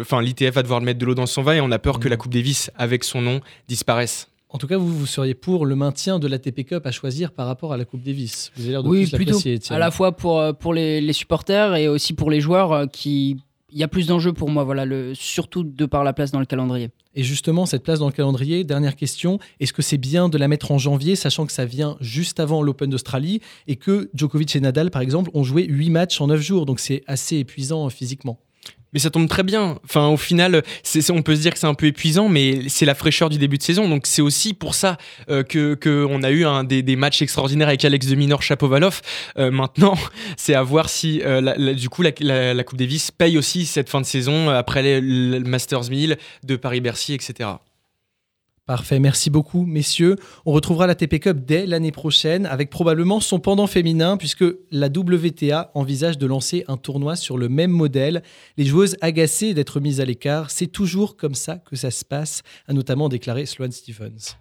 Enfin, 0.00 0.20
de, 0.20 0.26
l'ITF 0.26 0.54
va 0.54 0.62
devoir 0.62 0.80
mettre 0.80 0.98
de 0.98 1.06
l'eau 1.06 1.14
dans 1.14 1.26
son 1.26 1.42
vin 1.42 1.54
et 1.54 1.60
on 1.60 1.70
a 1.70 1.78
peur 1.78 1.98
que 1.98 2.08
la 2.08 2.16
mhm. 2.16 2.22
Coupe 2.22 2.32
Davis, 2.34 2.70
avec 2.76 3.04
son 3.04 3.22
nom, 3.22 3.40
disparaisse. 3.68 4.30
En 4.52 4.58
tout 4.58 4.66
cas, 4.66 4.76
vous, 4.76 4.92
vous 4.92 5.06
seriez 5.06 5.34
pour 5.34 5.64
le 5.64 5.76
maintien 5.76 6.18
de 6.18 6.26
l'ATP 6.26 6.66
Cup 6.66 6.84
à 6.84 6.90
choisir 6.90 7.30
par 7.30 7.46
rapport 7.46 7.72
à 7.72 7.76
la 7.76 7.84
Coupe 7.84 8.02
Davis. 8.02 8.50
Vous 8.56 8.62
avez 8.62 8.72
l'air 8.72 8.82
de 8.82 8.88
oui, 8.88 9.06
plus 9.06 9.24
plutôt. 9.24 9.38
À 9.70 9.78
la 9.78 9.92
fois 9.92 10.16
pour, 10.16 10.40
euh, 10.40 10.52
pour 10.52 10.74
les, 10.74 11.12
supporters 11.12 11.76
et 11.76 11.86
aussi 11.86 12.14
pour 12.14 12.30
les 12.30 12.40
joueurs 12.40 12.72
euh, 12.72 12.86
qui. 12.86 13.36
Il 13.72 13.78
y 13.78 13.82
a 13.82 13.88
plus 13.88 14.06
d'enjeux 14.06 14.32
pour 14.32 14.50
moi, 14.50 14.64
voilà, 14.64 14.84
le, 14.84 15.14
surtout 15.14 15.62
de 15.62 15.86
par 15.86 16.04
la 16.04 16.12
place 16.12 16.32
dans 16.32 16.40
le 16.40 16.46
calendrier. 16.46 16.90
Et 17.14 17.22
justement, 17.22 17.66
cette 17.66 17.82
place 17.82 17.98
dans 17.98 18.06
le 18.06 18.12
calendrier, 18.12 18.64
dernière 18.64 18.96
question, 18.96 19.38
est-ce 19.58 19.72
que 19.72 19.82
c'est 19.82 19.98
bien 19.98 20.28
de 20.28 20.38
la 20.38 20.48
mettre 20.48 20.70
en 20.72 20.78
janvier, 20.78 21.16
sachant 21.16 21.46
que 21.46 21.52
ça 21.52 21.64
vient 21.64 21.96
juste 22.00 22.40
avant 22.40 22.62
l'Open 22.62 22.90
d'Australie 22.90 23.40
et 23.66 23.76
que 23.76 24.10
Djokovic 24.14 24.54
et 24.56 24.60
Nadal, 24.60 24.90
par 24.90 25.02
exemple, 25.02 25.30
ont 25.34 25.44
joué 25.44 25.66
8 25.66 25.90
matchs 25.90 26.20
en 26.20 26.28
9 26.28 26.40
jours, 26.40 26.66
donc 26.66 26.80
c'est 26.80 27.02
assez 27.06 27.36
épuisant 27.36 27.86
euh, 27.86 27.90
physiquement? 27.90 28.38
Mais 28.92 29.00
ça 29.00 29.10
tombe 29.10 29.28
très 29.28 29.42
bien. 29.42 29.78
Enfin, 29.84 30.08
au 30.08 30.16
final, 30.16 30.62
on 31.10 31.22
peut 31.22 31.36
se 31.36 31.40
dire 31.40 31.52
que 31.52 31.58
c'est 31.58 31.66
un 31.66 31.74
peu 31.74 31.86
épuisant, 31.86 32.28
mais 32.28 32.68
c'est 32.68 32.86
la 32.86 32.94
fraîcheur 32.94 33.28
du 33.28 33.38
début 33.38 33.58
de 33.58 33.62
saison. 33.62 33.88
Donc, 33.88 34.06
c'est 34.06 34.22
aussi 34.22 34.54
pour 34.54 34.74
ça 34.74 34.98
euh, 35.28 35.42
que 35.42 35.74
qu'on 35.74 36.22
a 36.22 36.30
eu 36.30 36.44
un, 36.44 36.64
des, 36.64 36.82
des, 36.82 36.96
matchs 36.96 37.22
extraordinaires 37.22 37.68
avec 37.68 37.84
Alex 37.84 38.06
de 38.06 38.14
Minor, 38.14 38.42
Chapovalov. 38.42 39.00
Euh, 39.38 39.50
maintenant, 39.50 39.96
c'est 40.36 40.54
à 40.54 40.62
voir 40.62 40.88
si, 40.88 41.22
euh, 41.24 41.74
du 41.74 41.88
coup, 41.88 42.02
la, 42.02 42.12
la, 42.54 42.64
Coupe 42.64 42.78
Davis 42.78 43.10
paye 43.10 43.38
aussi 43.38 43.66
cette 43.66 43.88
fin 43.88 44.00
de 44.00 44.06
saison 44.06 44.50
après 44.50 45.00
le 45.00 45.40
Masters 45.40 45.90
1000 45.90 46.18
de 46.44 46.56
Paris-Bercy, 46.56 47.14
etc. 47.14 47.50
Parfait, 48.70 49.00
merci 49.00 49.30
beaucoup 49.30 49.66
messieurs. 49.66 50.14
On 50.46 50.52
retrouvera 50.52 50.86
la 50.86 50.94
TP 50.94 51.18
Cup 51.18 51.38
dès 51.44 51.66
l'année 51.66 51.90
prochaine 51.90 52.46
avec 52.46 52.70
probablement 52.70 53.18
son 53.18 53.40
pendant 53.40 53.66
féminin 53.66 54.16
puisque 54.16 54.44
la 54.70 54.86
WTA 54.86 55.72
envisage 55.74 56.18
de 56.18 56.26
lancer 56.26 56.64
un 56.68 56.76
tournoi 56.76 57.16
sur 57.16 57.36
le 57.36 57.48
même 57.48 57.72
modèle. 57.72 58.22
Les 58.56 58.64
joueuses 58.64 58.96
agacées 59.00 59.54
d'être 59.54 59.80
mises 59.80 60.00
à 60.00 60.04
l'écart, 60.04 60.52
c'est 60.52 60.68
toujours 60.68 61.16
comme 61.16 61.34
ça 61.34 61.56
que 61.56 61.74
ça 61.74 61.90
se 61.90 62.04
passe, 62.04 62.44
a 62.68 62.72
notamment 62.72 63.08
déclaré 63.08 63.44
Sloane 63.44 63.72
Stephens. 63.72 64.36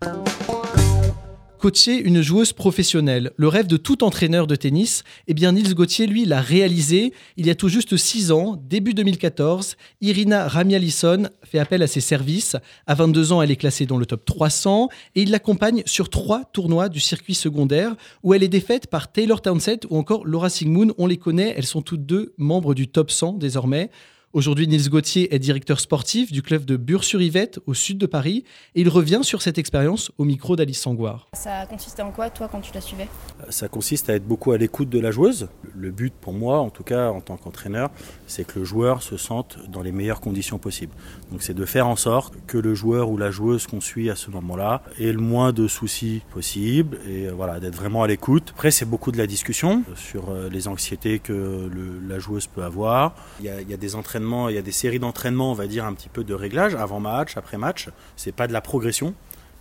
Coacher 1.59 1.99
une 1.99 2.21
joueuse 2.21 2.53
professionnelle, 2.53 3.31
le 3.35 3.49
rêve 3.49 3.67
de 3.67 3.75
tout 3.75 4.05
entraîneur 4.05 4.47
de 4.47 4.55
tennis, 4.55 5.03
eh 5.27 5.33
bien 5.33 5.51
Nils 5.51 5.75
Gauthier, 5.75 6.07
lui, 6.07 6.23
l'a 6.23 6.39
réalisé 6.39 7.11
il 7.35 7.45
y 7.45 7.49
a 7.49 7.55
tout 7.55 7.67
juste 7.67 7.97
6 7.97 8.31
ans, 8.31 8.57
début 8.69 8.93
2014. 8.93 9.75
Irina 9.99 10.47
Ramialisson 10.47 11.27
fait 11.43 11.59
appel 11.59 11.83
à 11.83 11.87
ses 11.87 11.99
services. 11.99 12.55
À 12.87 12.95
22 12.95 13.33
ans, 13.33 13.41
elle 13.41 13.51
est 13.51 13.57
classée 13.57 13.85
dans 13.85 13.97
le 13.97 14.05
top 14.05 14.23
300 14.23 14.87
et 15.15 15.23
il 15.23 15.31
l'accompagne 15.31 15.83
sur 15.85 16.09
trois 16.09 16.45
tournois 16.45 16.87
du 16.87 17.01
circuit 17.01 17.35
secondaire 17.35 17.93
où 18.23 18.33
elle 18.33 18.43
est 18.43 18.47
défaite 18.47 18.87
par 18.87 19.11
Taylor 19.11 19.41
Townsend 19.41 19.79
ou 19.89 19.97
encore 19.97 20.25
Laura 20.25 20.49
Sigmund. 20.49 20.93
On 20.97 21.07
les 21.07 21.17
connaît, 21.17 21.53
elles 21.57 21.65
sont 21.65 21.81
toutes 21.81 22.05
deux 22.05 22.33
membres 22.37 22.73
du 22.73 22.87
top 22.87 23.11
100 23.11 23.33
désormais. 23.33 23.91
Aujourd'hui, 24.31 24.67
Nils 24.67 24.91
Gauthier 24.91 25.33
est 25.33 25.39
directeur 25.39 25.79
sportif 25.79 26.31
du 26.31 26.43
club 26.43 26.63
de 26.63 26.77
Bure-sur-Yvette, 26.77 27.59
au 27.65 27.73
sud 27.73 27.97
de 27.97 28.05
Paris, 28.05 28.43
et 28.75 28.81
il 28.81 28.87
revient 28.87 29.21
sur 29.23 29.41
cette 29.41 29.57
expérience 29.57 30.11
au 30.19 30.23
micro 30.23 30.55
d'Alice 30.55 30.79
Sangoire. 30.79 31.27
Ça 31.33 31.65
consistait 31.65 32.03
en 32.03 32.11
quoi, 32.11 32.29
toi, 32.29 32.47
quand 32.47 32.61
tu 32.61 32.71
la 32.75 32.79
suivais? 32.79 33.07
Ça 33.49 33.67
consiste 33.67 34.07
à 34.07 34.13
être 34.13 34.27
beaucoup 34.27 34.51
à 34.51 34.59
l'écoute 34.59 34.87
de 34.87 34.99
la 34.99 35.09
joueuse. 35.09 35.47
Le 35.75 35.89
but 35.89 36.13
pour 36.13 36.33
moi, 36.33 36.59
en 36.59 36.69
tout 36.69 36.83
cas 36.83 37.09
en 37.09 37.21
tant 37.21 37.37
qu'entraîneur, 37.37 37.89
c'est 38.27 38.45
que 38.45 38.59
le 38.59 38.65
joueur 38.65 39.01
se 39.01 39.17
sente 39.17 39.57
dans 39.67 39.81
les 39.81 39.91
meilleures 39.91 40.21
conditions 40.21 40.59
possibles. 40.59 40.93
Donc 41.31 41.41
c'est 41.41 41.55
de 41.55 41.65
faire 41.65 41.87
en 41.87 41.95
sorte 41.95 42.35
que 42.45 42.59
le 42.59 42.75
joueur 42.75 43.09
ou 43.09 43.17
la 43.17 43.31
joueuse 43.31 43.65
qu'on 43.65 43.81
suit 43.81 44.11
à 44.11 44.15
ce 44.15 44.29
moment-là 44.29 44.83
ait 44.99 45.11
le 45.11 45.21
moins 45.21 45.53
de 45.53 45.67
soucis 45.67 46.21
possible, 46.31 46.99
et 47.07 47.25
euh, 47.25 47.31
voilà, 47.31 47.59
d'être 47.59 47.75
vraiment 47.75 48.03
à 48.03 48.07
l'écoute. 48.07 48.53
Après, 48.53 48.69
c'est 48.69 48.85
beaucoup 48.85 49.11
de 49.11 49.17
la 49.17 49.25
discussion 49.25 49.83
sur 49.95 50.29
euh, 50.29 50.49
les 50.49 50.67
anxiétés 50.67 51.17
que 51.17 51.67
la 52.07 52.19
joueuse 52.19 52.45
peut 52.45 52.61
avoir. 52.61 53.15
Il 53.39 53.47
y 53.47 53.49
a, 53.49 53.59
il 53.61 53.67
y 53.67 53.73
a 53.73 53.77
des 53.77 53.95
entraînements 54.19 54.49
il 54.49 54.55
y 54.55 54.57
a 54.57 54.61
des 54.61 54.71
séries 54.71 54.99
d'entraînement, 54.99 55.51
on 55.51 55.55
va 55.55 55.67
dire 55.67 55.85
un 55.85 55.93
petit 55.93 56.09
peu 56.09 56.23
de 56.23 56.33
réglage, 56.33 56.75
avant 56.75 56.99
match, 56.99 57.37
après 57.37 57.57
match. 57.57 57.89
C'est 58.15 58.31
pas 58.31 58.47
de 58.47 58.53
la 58.53 58.61
progression, 58.61 59.13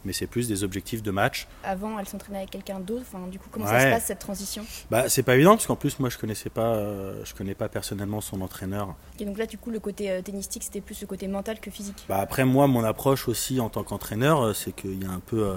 mais 0.05 0.13
c'est 0.13 0.27
plus 0.27 0.49
des 0.49 0.65
objectifs 0.65 1.03
de 1.03 1.11
match. 1.11 1.47
Avant, 1.63 1.99
elle 1.99 2.07
s'entraînait 2.07 2.39
avec 2.39 2.51
quelqu'un 2.51 2.81
d'autre. 2.81 3.03
Enfin, 3.03 3.27
du 3.29 3.39
coup, 3.39 3.49
comment 3.51 3.67
ça 3.67 3.81
se 3.81 3.87
passe 3.87 4.07
cette 4.07 4.19
transition? 4.19 4.65
Bah, 4.91 5.09
c'est 5.09 5.23
pas 5.23 5.35
évident 5.35 5.53
parce 5.53 5.67
qu'en 5.67 5.77
plus, 5.77 5.99
moi, 6.01 6.09
je 6.09 6.19
connaissais 6.19 6.51
pas, 6.51 6.75
euh, 6.75 7.25
je 7.25 7.35
connais 7.35 7.55
pas 7.55 7.69
personnellement 7.69 8.21
son 8.21 8.41
entraîneur. 8.41 8.95
Et 9.21 9.25
donc 9.25 9.39
là, 9.39 9.47
du 9.47 9.59
coup, 9.59 9.71
le 9.71 9.81
côté 9.81 10.11
euh, 10.11 10.23
tennistique, 10.23 10.65
c'était 10.65 10.81
plus 10.81 11.01
le 11.01 11.07
côté 11.07 11.29
mental 11.29 11.61
que 11.61 11.71
physique? 11.71 12.05
Bah 12.09 12.19
après, 12.19 12.45
moi, 12.45 12.67
mon 12.67 12.85
approche 12.85 13.29
aussi 13.29 13.61
en 13.61 13.69
tant 13.69 13.85
qu'entraîneur, 13.85 14.43
euh, 14.43 14.55
c'est 14.55 14.73
qu'il 14.73 15.03
y 15.03 15.07
a 15.07 15.11
un 15.11 15.21
peu, 15.21 15.53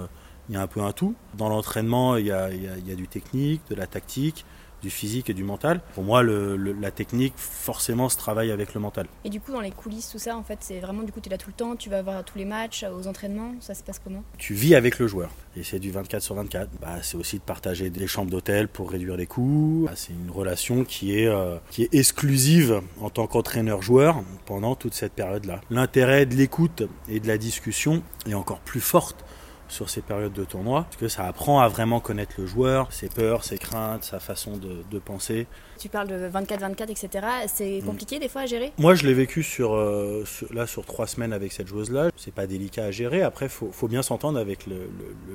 il 0.48 0.54
y 0.54 0.58
a 0.58 0.62
un 0.62 0.66
peu 0.66 0.80
un 0.80 0.92
tout. 0.92 1.14
Dans 1.34 1.48
l'entraînement, 1.48 2.16
il 2.16 2.30
a, 2.30 2.50
il 2.50 2.88
y 2.88 2.92
a 2.92 2.96
du 2.96 3.08
technique, 3.08 3.62
de 3.70 3.74
la 3.74 3.86
tactique 3.86 4.44
du 4.82 4.90
physique 4.90 5.30
et 5.30 5.34
du 5.34 5.44
mental. 5.44 5.80
Pour 5.94 6.04
moi, 6.04 6.22
la 6.22 6.90
technique, 6.90 7.34
forcément, 7.36 8.08
se 8.08 8.16
travaille 8.16 8.50
avec 8.50 8.74
le 8.74 8.80
mental. 8.80 9.06
Et 9.24 9.30
du 9.30 9.40
coup, 9.40 9.52
dans 9.52 9.60
les 9.60 9.70
coulisses, 9.70 10.10
tout 10.10 10.18
ça, 10.18 10.36
en 10.36 10.42
fait, 10.42 10.58
c'est 10.60 10.80
vraiment, 10.80 11.02
du 11.02 11.12
coup, 11.12 11.20
tu 11.20 11.28
es 11.28 11.30
là 11.30 11.38
tout 11.38 11.50
le 11.50 11.54
temps, 11.54 11.76
tu 11.76 11.88
vas 11.88 12.02
voir 12.02 12.24
tous 12.24 12.38
les 12.38 12.44
matchs, 12.44 12.84
aux 12.84 13.06
entraînements, 13.06 13.54
ça 13.60 13.74
se 13.74 13.82
passe 13.82 14.00
comment? 14.02 14.22
Tu 14.38 14.54
vis 14.54 14.74
avec 14.74 14.98
le 14.98 15.06
joueur. 15.06 15.30
Et 15.56 15.62
c'est 15.62 15.78
du 15.78 15.90
24 15.90 16.22
sur 16.22 16.34
24. 16.34 16.68
Bah, 16.80 16.96
c'est 17.02 17.16
aussi 17.16 17.36
de 17.36 17.42
partager 17.42 17.90
des 17.90 18.06
chambres 18.06 18.30
d'hôtel 18.30 18.68
pour 18.68 18.90
réduire 18.90 19.16
les 19.16 19.26
coûts. 19.26 19.84
Bah, 19.86 19.92
c'est 19.94 20.12
une 20.12 20.30
relation 20.30 20.84
qui 20.84 21.18
est, 21.18 21.26
euh, 21.26 21.56
qui 21.70 21.82
est 21.84 21.94
exclusive 21.94 22.80
en 23.00 23.10
tant 23.10 23.26
qu'entraîneur-joueur 23.26 24.22
pendant 24.46 24.74
toute 24.74 24.94
cette 24.94 25.12
période-là. 25.12 25.60
L'intérêt 25.70 26.26
de 26.26 26.34
l'écoute 26.34 26.82
et 27.08 27.20
de 27.20 27.28
la 27.28 27.38
discussion 27.38 28.02
est 28.26 28.34
encore 28.34 28.60
plus 28.60 28.80
forte 28.80 29.24
sur 29.72 29.88
ces 29.88 30.02
périodes 30.02 30.32
de 30.32 30.44
tournoi, 30.44 30.82
parce 30.84 30.96
que 30.96 31.08
ça 31.08 31.24
apprend 31.24 31.60
à 31.60 31.68
vraiment 31.68 31.98
connaître 31.98 32.34
le 32.38 32.46
joueur, 32.46 32.92
ses 32.92 33.08
peurs, 33.08 33.42
ses 33.42 33.58
craintes, 33.58 34.04
sa 34.04 34.20
façon 34.20 34.58
de, 34.58 34.98
penser. 34.98 35.46
Tu 35.80 35.88
parles 35.88 36.08
de 36.08 36.28
24-24, 36.28 36.90
etc. 36.90 37.26
C'est 37.46 37.80
mm. 37.80 37.84
compliqué 37.84 38.18
des 38.18 38.28
fois 38.28 38.42
à 38.42 38.46
gérer? 38.46 38.72
Moi, 38.78 38.94
je 38.94 39.06
l'ai 39.06 39.14
vécu 39.14 39.42
sur, 39.42 39.74
euh, 39.74 40.24
là 40.52 40.66
sur 40.66 40.84
trois 40.84 41.06
semaines 41.06 41.32
avec 41.32 41.52
cette 41.52 41.66
joueuse-là. 41.66 42.10
C'est 42.16 42.34
pas 42.34 42.46
délicat 42.46 42.84
à 42.84 42.90
gérer. 42.90 43.22
Après, 43.22 43.48
faut, 43.48 43.70
faut 43.72 43.88
bien 43.88 44.02
s'entendre 44.02 44.38
avec 44.38 44.66
le, 44.66 44.90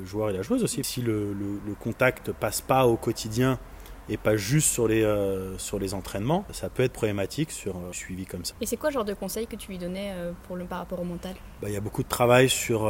joueur 0.05 0.29
et 0.29 0.33
la 0.33 0.43
joueuse 0.43 0.63
aussi. 0.63 0.83
Si 0.83 1.01
le, 1.01 1.33
le 1.33 1.73
contact 1.73 2.31
passe 2.31 2.61
pas 2.61 2.85
au 2.85 2.95
quotidien 2.95 3.59
et 4.09 4.17
pas 4.17 4.37
juste 4.37 4.69
sur 4.69 4.87
les, 4.87 5.03
euh, 5.03 5.57
sur 5.57 5.79
les 5.79 5.93
entraînements. 5.93 6.45
Ça 6.51 6.69
peut 6.69 6.83
être 6.83 6.93
problématique 6.93 7.51
sur 7.51 7.75
un 7.75 7.89
euh, 7.89 7.93
suivi 7.93 8.25
comme 8.25 8.45
ça. 8.45 8.53
Et 8.61 8.65
c'est 8.65 8.77
quoi 8.77 8.89
le 8.89 8.93
genre 8.93 9.05
de 9.05 9.13
conseils 9.13 9.47
que 9.47 9.55
tu 9.55 9.69
lui 9.69 9.77
donnais 9.77 10.11
euh, 10.13 10.31
pour 10.43 10.55
le, 10.55 10.65
par 10.65 10.79
rapport 10.79 10.99
au 10.99 11.03
mental? 11.03 11.35
Bah, 11.61 11.69
Il 11.69 11.73
y 11.73 11.77
a 11.77 11.81
beaucoup 11.81 12.03
de 12.03 12.07
travail 12.07 12.49
sur, 12.49 12.89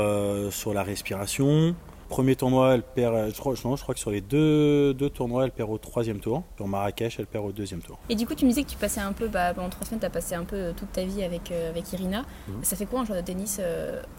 sur 0.52 0.74
la 0.74 0.84
respiration, 0.84 1.76
Premier 2.10 2.36
tournoi, 2.36 2.76
elle 2.76 2.84
perd, 2.84 3.16
euh, 3.16 3.30
je 3.34 3.40
crois, 3.40 3.54
je 3.56 3.62
crois 3.62 3.94
que 3.94 4.00
sur 4.00 4.12
les 4.12 4.22
deux, 4.22 4.94
deux, 4.94 5.10
tournois, 5.10 5.44
elle 5.44 5.52
perd 5.52 5.70
au 5.70 5.78
troisième 5.78 6.20
tour. 6.20 6.44
Sur 6.56 6.68
Marrakech, 6.68 7.20
elle 7.20 7.28
perd 7.28 7.46
au 7.46 7.52
deuxième 7.52 7.82
tour. 7.82 8.00
Et 8.10 8.16
du 8.16 8.26
coup, 8.26 8.34
tu 8.34 8.46
me 8.46 8.50
disais 8.50 8.64
que 8.64 8.70
tu 8.70 8.78
passais 8.78 9.02
un 9.02 9.12
peu, 9.12 9.28
bah, 9.28 9.54
pendant 9.54 9.70
trois 9.70 9.86
semaines, 9.86 10.00
tu 10.00 10.06
as 10.06 10.10
passé 10.10 10.36
un 10.36 10.46
peu 10.46 10.56
euh, 10.56 10.72
toute 10.76 10.92
ta 10.92 11.04
vie 11.04 11.22
avec, 11.24 11.52
euh, 11.52 11.70
avec 11.70 11.92
Irina. 11.92 12.24
Mhm. 12.48 12.64
Ça 12.64 12.76
fait 12.76 12.86
quoi 12.86 13.02
un 13.02 13.06
joueur 13.06 13.20
de 13.20 13.26
tennis 13.26 13.60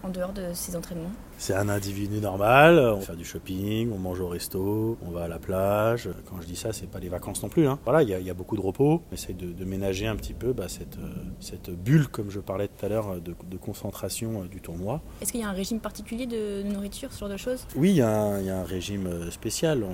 en 0.03 0.09
dehors 0.09 0.33
de 0.33 0.53
ses 0.53 0.75
entraînements? 0.75 1.11
C'est 1.37 1.53
un 1.53 1.69
individu 1.69 2.19
normal. 2.19 2.79
On 2.79 3.01
fait 3.01 3.15
du 3.15 3.25
shopping, 3.25 3.91
on 3.93 3.97
mange 3.97 4.19
au 4.19 4.27
resto, 4.27 4.97
on 5.01 5.11
va 5.11 5.23
à 5.23 5.27
la 5.27 5.39
plage. 5.39 6.09
Quand 6.29 6.41
je 6.41 6.45
dis 6.45 6.55
ça, 6.55 6.73
c'est 6.73 6.89
pas 6.89 6.99
les 6.99 7.09
vacances 7.09 7.41
non 7.41 7.49
plus. 7.49 7.67
Hein. 7.67 7.79
Voilà, 7.85 8.03
il 8.03 8.09
y, 8.09 8.29
a 8.29 8.33
beaucoup 8.33 8.57
de 8.57 8.61
repos. 8.61 9.01
On 9.09 9.13
essaie 9.13 9.33
de, 9.33 9.65
ménager 9.65 10.07
un 10.07 10.15
petit 10.15 10.33
peu 10.33 10.51
bah, 10.51 10.67
cette, 10.67 10.97
cette 11.39 11.69
bulle, 11.69 12.07
comme 12.07 12.29
je 12.29 12.39
parlais 12.39 12.67
tout 12.67 12.85
à 12.85 12.89
l'heure, 12.89 13.21
de, 13.21 13.57
concentration 13.57 14.45
du 14.45 14.61
tournoi. 14.61 15.01
Est-ce 15.21 15.31
qu'il 15.31 15.41
y 15.41 15.43
a 15.43 15.49
un 15.49 15.53
régime 15.53 15.79
particulier 15.79 16.25
de 16.25 16.63
nourriture, 16.63 17.11
ce 17.13 17.19
genre 17.19 17.29
de 17.29 17.37
choses? 17.37 17.65
Oui, 17.79 17.91
il 17.91 17.95
y, 17.95 18.01
a 18.01 18.11
un 18.11 18.63
régime 18.65 19.07
euh, 19.07 19.31
spécial. 19.31 19.85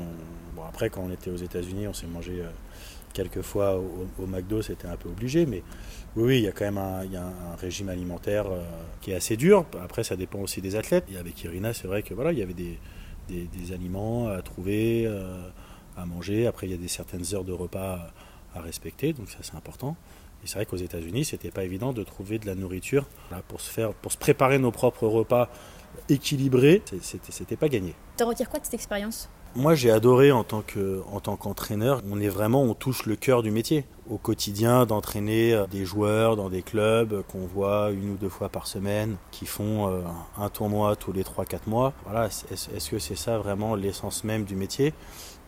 bon, 0.56 0.64
après, 0.68 0.90
quand 0.90 1.02
on 1.04 1.12
était 1.12 1.30
aux 1.30 1.36
États-Unis, 1.36 1.88
on 1.88 1.94
s'est 1.94 2.08
mangé 2.08 2.42
euh, 2.42 2.50
quelques 3.14 3.44
fois 3.44 3.80
au, 3.80 4.26
McDo, 4.26 4.64
c'était 4.64 4.88
un 4.88 4.98
peu 4.98 5.08
obligé, 5.08 5.46
mais 5.46 5.62
oui, 6.16 6.40
il 6.40 6.44
y 6.46 6.48
a 6.48 6.52
quand 6.52 6.66
même 6.66 6.80
un, 6.80 7.56
régime 7.62 7.90
alimentaire 7.90 8.48
euh, 8.48 8.64
qui 9.02 9.12
est 9.12 9.16
assez 9.16 9.38
dur. 9.38 9.66
Après, 9.84 10.04
ça 10.04 10.16
dépend 10.16 10.40
aussi 10.40 10.62
des 10.62 10.76
athlètes. 10.76 11.06
Et 11.14 11.18
avec 11.18 11.44
Irina, 11.44 11.74
c'est 11.74 11.88
vrai 11.88 12.02
que 12.02 12.16
voilà, 12.16 12.32
il 12.32 12.40
y 12.40 12.42
avait 12.42 12.56
des, 12.56 13.72
aliments 13.72 14.30
à 14.30 14.42
trouver, 14.42 15.08
à 15.96 16.06
manger. 16.08 16.48
Après, 16.48 16.66
il 16.68 16.72
y 16.72 16.76
a 16.76 16.78
des 16.78 16.88
certaines 16.88 17.36
heures 17.36 17.46
de 17.46 17.54
repas 17.54 18.12
à 18.56 18.62
respecter, 18.62 19.14
donc 19.14 19.30
ça 19.30 19.38
c'est 19.42 19.56
important. 19.56 19.96
Et 20.44 20.48
c'est 20.48 20.56
vrai 20.56 20.66
qu'aux 20.66 20.78
États-Unis, 20.78 21.26
c'était 21.26 21.52
pas 21.52 21.64
évident 21.64 21.94
de 21.94 22.04
trouver 22.04 22.40
de 22.40 22.46
la 22.46 22.56
nourriture 22.56 23.08
pour 23.48 23.62
se 23.62 24.18
préparer 24.18 24.60
nos 24.60 24.72
propres 24.72 25.08
repas 25.08 25.50
équilibré, 26.10 26.82
c'était 27.02 27.56
pas 27.56 27.70
gagné. 27.70 27.96
Tu 28.18 28.24
retires 28.24 28.50
quoi 28.50 28.60
de 28.60 28.66
cette 28.66 28.74
expérience? 28.74 29.30
Moi, 29.58 29.74
j'ai 29.74 29.90
adoré 29.90 30.34
en 30.34 30.44
tant 30.44 30.62
que 30.62 31.02
en 31.14 31.22
tant 31.22 31.38
qu'entraîneur. 31.38 32.02
On 32.12 32.20
est 32.20 32.28
vraiment, 32.28 32.62
on 32.64 32.74
touche 32.74 33.06
le 33.06 33.16
cœur 33.16 33.42
du 33.42 33.52
métier 33.52 33.86
au 34.10 34.18
quotidien 34.18 34.86
d'entraîner 34.86 35.54
euh, 35.54 35.66
des 35.68 35.86
joueurs 35.86 36.36
dans 36.36 36.50
des 36.50 36.62
clubs 36.62 37.24
qu'on 37.32 37.46
voit 37.46 37.92
une 37.92 38.12
ou 38.12 38.18
deux 38.18 38.28
fois 38.28 38.50
par 38.50 38.68
semaine, 38.68 39.16
qui 39.32 39.46
font 39.46 39.90
euh, 39.90 40.02
un 40.38 40.50
tournoi 40.50 40.98
tous 40.98 41.14
les 41.14 41.24
3-4 41.24 41.60
mois. 41.68 41.94
Voilà, 42.04 42.28
est-ce 42.28 42.90
que 42.90 43.00
c'est 43.00 43.16
ça 43.16 43.38
vraiment 43.38 43.76
l'essence 43.76 44.26
même 44.26 44.44
du 44.44 44.58
métier? 44.58 44.94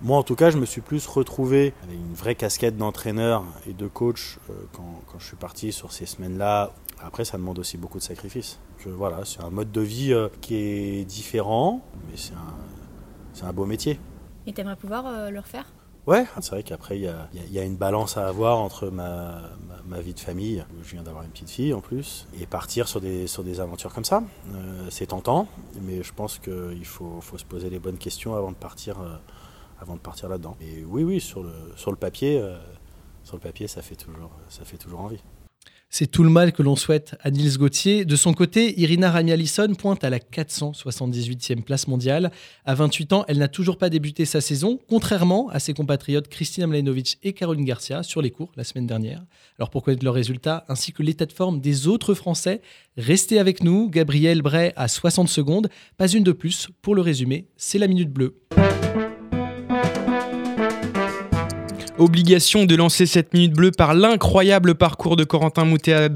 Moi, 0.02 0.18
en 0.18 0.24
tout 0.24 0.36
cas, 0.36 0.52
je 0.52 0.58
me 0.58 0.66
suis 0.66 0.82
plus 0.82 1.06
retrouvé 1.08 1.74
avec 1.84 1.98
une 1.98 2.14
vraie 2.14 2.36
casquette 2.36 2.78
d'entraîneur 2.78 3.44
et 3.68 3.74
de 3.74 3.88
coach 3.88 4.38
euh, 4.50 4.54
quand, 4.72 5.02
quand 5.12 5.20
je 5.20 5.26
suis 5.26 5.36
parti 5.36 5.74
sur 5.74 5.92
ces 5.92 6.06
semaines-là. 6.06 6.72
Après, 7.04 7.26
ça 7.26 7.38
demande 7.38 7.60
aussi 7.60 7.78
beaucoup 7.78 8.00
de 8.00 8.04
sacrifices. 8.04 8.60
voilà, 8.86 9.24
c'est 9.24 9.42
un 9.42 9.50
mode 9.50 9.72
de 9.72 9.82
vie 9.82 10.16
qui 10.42 10.56
est 10.56 11.06
différent, 11.06 11.82
mais 12.10 12.18
c'est 12.18 13.44
un 13.46 13.54
beau 13.54 13.66
métier. 13.66 14.00
Et 14.48 14.54
tu 14.54 14.62
aimerais 14.62 14.78
pouvoir 14.78 15.06
euh, 15.06 15.30
le 15.30 15.42
refaire? 15.42 15.66
Ouais, 16.08 16.26
c'est 16.40 16.52
vrai 16.52 16.64
qu'après, 16.64 16.98
il 16.98 17.04
y, 17.04 17.60
a, 17.60 17.64
une 17.64 17.76
balance 17.76 18.16
à 18.16 18.30
avoir 18.30 18.60
entre 18.60 18.88
ma, 18.88 19.42
vie 20.00 20.14
de 20.14 20.20
famille, 20.22 20.64
je 20.82 20.92
viens 20.92 21.04
d'avoir 21.04 21.26
une 21.26 21.32
petite 21.32 21.50
fille 21.50 21.74
en 21.74 21.82
plus, 21.82 22.28
et 22.40 22.46
partir 22.46 22.88
sur 22.88 23.02
des, 23.02 23.28
sur 23.28 23.44
des 23.44 23.60
aventures 23.60 23.94
comme 23.94 24.06
ça. 24.06 24.24
Euh, 24.56 24.88
c'est 24.90 25.08
tentant, 25.08 25.50
mais 25.82 26.02
je 26.04 26.14
pense 26.14 26.40
qu'il 26.40 26.86
faut, 26.86 27.20
faut, 27.20 27.38
se 27.38 27.44
poser 27.44 27.70
les 27.70 27.78
bonnes 27.78 27.98
questions 27.98 28.36
avant 28.36 28.52
de 28.52 28.56
partir, 28.56 29.02
euh, 29.02 29.18
avant 29.82 29.96
de 29.96 30.00
partir 30.00 30.30
là-dedans. 30.30 30.56
Et 30.62 30.86
oui, 30.86 31.04
oui, 31.04 31.20
sur 31.20 31.44
le, 31.44 31.52
sur 31.76 31.92
le 31.92 31.98
papier, 31.98 32.42
sur 33.26 33.36
le 33.36 33.42
papier 33.42 33.68
ça, 33.68 33.82
fait 33.82 33.98
toujours, 33.98 34.32
ça 34.48 34.64
fait 34.64 34.78
toujours 34.78 35.02
envie. 35.02 35.22
C'est 35.90 36.08
tout 36.08 36.24
le 36.24 36.30
mal 36.30 36.52
que 36.52 36.62
l'on 36.62 36.76
souhaite 36.76 37.16
à 37.22 37.32
Nils 37.32 37.58
Gauthier. 37.58 38.04
De 38.04 38.18
son 38.18 38.34
côté, 38.34 38.78
Irina 38.80 39.10
Ramialisson 39.10 39.74
pointe 39.74 40.04
à 40.04 40.10
la 40.10 40.20
478e 40.20 41.64
place 41.64 41.88
mondiale. 41.88 42.32
À 42.66 42.76
28 42.76 43.14
ans, 43.14 43.26
elle 43.30 43.38
n'a 43.38 43.48
toujours 43.48 43.78
pas 43.78 43.90
débuté 43.90 44.26
sa 44.26 44.42
saison, 44.42 44.80
contrairement 44.90 45.48
à 45.50 45.60
ses 45.60 45.74
compatriotes 45.74 46.28
Kristina 46.28 46.68
Mladenovic 46.68 47.20
et 47.24 47.32
Caroline 47.32 47.64
Garcia 47.64 48.04
sur 48.04 48.22
les 48.22 48.32
cours 48.32 48.52
la 48.58 48.66
semaine 48.66 48.86
dernière. 48.86 49.24
Alors 49.60 49.70
pour 49.70 49.82
connaître 49.82 50.04
leurs 50.04 50.14
résultats 50.14 50.66
ainsi 50.68 50.92
que 50.92 51.04
l'état 51.04 51.26
de 51.26 51.32
forme 51.32 51.62
des 51.62 51.88
autres 51.88 52.14
Français, 52.14 52.62
restez 52.98 53.40
avec 53.40 53.64
nous. 53.64 53.90
Gabriel 53.90 54.42
Bray 54.42 54.74
à 54.76 54.90
60 54.90 55.30
secondes, 55.30 55.70
pas 55.96 56.10
une 56.10 56.24
de 56.24 56.34
plus. 56.34 56.68
Pour 56.82 56.96
le 56.96 57.02
résumé, 57.02 57.48
c'est 57.56 57.80
la 57.80 57.88
minute 57.88 58.12
bleue. 58.12 58.36
Obligation 62.00 62.66
de 62.66 62.76
lancer 62.76 63.08
cette 63.08 63.34
minute 63.34 63.54
bleue 63.54 63.72
par 63.72 63.96
l'incroyable 63.96 64.76
parcours 64.76 65.16
de 65.16 65.24
Corentin 65.24 65.66
Moutet. 65.66 66.10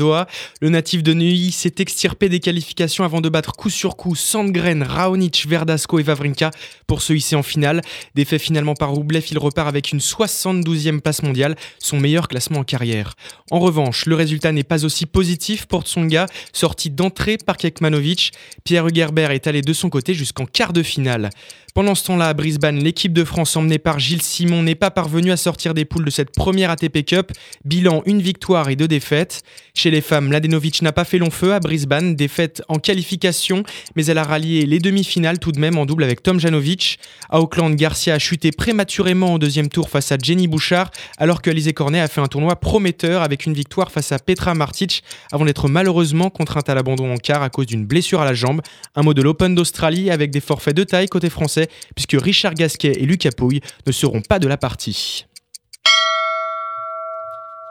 Le 0.62 0.70
natif 0.70 1.02
de 1.02 1.14
Neuilly 1.14 1.52
s'est 1.52 1.74
extirpé 1.80 2.30
des 2.30 2.40
qualifications 2.40 3.04
avant 3.04 3.20
de 3.20 3.30
battre 3.30 3.54
coup 3.54 3.72
sur 3.72 3.96
coup 3.96 4.14
Sandgren, 4.14 4.84
Raonic, 4.84 5.48
Verdasco 5.48 5.98
et 5.98 6.04
Vavrinka 6.04 6.52
pour 6.86 7.02
se 7.02 7.14
hisser 7.14 7.36
en 7.36 7.42
finale. 7.42 7.82
Défait 8.14 8.38
finalement 8.38 8.76
par 8.76 8.92
Roublev, 8.92 9.26
il 9.32 9.40
repart 9.40 9.68
avec 9.68 9.92
une 9.92 9.98
72e 9.98 11.00
place 11.00 11.24
mondiale, 11.24 11.56
son 11.80 12.00
meilleur 12.00 12.28
classement 12.28 12.60
en 12.60 12.64
carrière. 12.64 13.16
En 13.50 13.60
revanche, 13.60 14.06
le 14.06 14.14
résultat 14.14 14.52
n'est 14.52 14.64
pas 14.64 14.86
aussi 14.86 15.08
positif 15.08 15.66
pour 15.66 15.82
Tsonga, 15.82 16.28
sorti 16.54 16.92
d'entrée 16.92 17.38
par 17.44 17.58
Kekmanovic. 17.58 18.34
Pierre 18.64 18.86
Hugerbert 18.86 19.32
est 19.32 19.48
allé 19.48 19.64
de 19.64 19.74
son 19.74 19.90
côté 19.90 20.14
jusqu'en 20.14 20.46
quart 20.46 20.74
de 20.74 20.84
finale. 20.84 21.32
Pendant 21.74 21.96
ce 21.96 22.04
temps-là, 22.06 22.28
à 22.28 22.34
Brisbane, 22.34 22.84
l'équipe 22.84 23.14
de 23.14 23.24
France 23.24 23.56
emmenée 23.56 23.80
par 23.80 23.98
Gilles 23.98 24.22
Simon 24.22 24.62
n'est 24.62 24.76
pas 24.76 24.92
parvenue 24.92 25.32
à 25.32 25.38
sortir 25.38 25.71
des 25.74 25.86
poules 25.86 26.06
de 26.06 26.10
cette 26.10 26.32
première 26.32 26.70
ATP 26.70 27.06
Cup. 27.06 27.32
Bilan 27.66 28.04
une 28.06 28.22
victoire 28.22 28.70
et 28.70 28.76
deux 28.76 28.88
défaites. 28.88 29.44
Chez 29.74 29.92
les 29.92 30.02
femmes, 30.02 30.32
Ladenovic 30.32 30.82
n'a 30.82 30.92
pas 30.92 31.06
fait 31.06 31.18
long 31.18 31.32
feu 31.32 31.54
à 31.54 31.60
Brisbane, 31.60 32.16
défaite 32.16 32.62
en 32.68 32.76
qualification, 32.76 33.64
mais 33.96 34.06
elle 34.06 34.18
a 34.18 34.24
rallié 34.24 34.66
les 34.66 34.80
demi-finales 34.80 35.40
tout 35.40 35.52
de 35.52 35.60
même 35.60 35.78
en 35.78 35.86
double 35.86 36.04
avec 36.04 36.22
Tom 36.24 36.40
Janovic. 36.40 37.00
À 37.30 37.40
Auckland, 37.40 37.76
Garcia 37.76 38.16
a 38.16 38.20
chuté 38.20 38.52
prématurément 38.52 39.34
au 39.34 39.40
deuxième 39.40 39.70
tour 39.70 39.90
face 39.90 40.12
à 40.12 40.18
Jenny 40.22 40.48
Bouchard, 40.48 40.92
alors 41.18 41.42
que 41.42 41.50
Alizé 41.50 41.74
Cornet 41.74 42.02
a 42.02 42.08
fait 42.08 42.22
un 42.22 42.28
tournoi 42.28 42.56
prometteur 42.56 43.22
avec 43.22 43.46
une 43.46 43.54
victoire 43.54 43.92
face 43.92 44.12
à 44.12 44.20
Petra 44.20 44.54
Martic 44.54 45.04
avant 45.32 45.46
d'être 45.46 45.68
malheureusement 45.68 46.30
contrainte 46.30 46.70
à 46.70 46.76
l'abandon 46.76 47.14
en 47.14 47.18
quart 47.18 47.44
à 47.44 47.50
cause 47.50 47.66
d'une 47.66 47.86
blessure 47.86 48.22
à 48.22 48.26
la 48.26 48.34
jambe. 48.34 48.62
Un 48.96 49.04
mot 49.04 49.14
de 49.14 49.22
l'Open 49.22 49.56
d'Australie 49.56 50.10
avec 50.10 50.32
des 50.32 50.42
forfaits 50.42 50.76
de 50.76 50.84
taille 50.84 51.08
côté 51.08 51.30
français 51.30 51.68
puisque 51.96 52.22
Richard 52.22 52.54
Gasquet 52.54 52.94
et 53.00 53.06
Lucas 53.06 53.32
Pouille 53.36 53.62
ne 53.86 53.92
seront 53.92 54.22
pas 54.22 54.40
de 54.40 54.48
la 54.48 54.58
partie. 54.58 55.26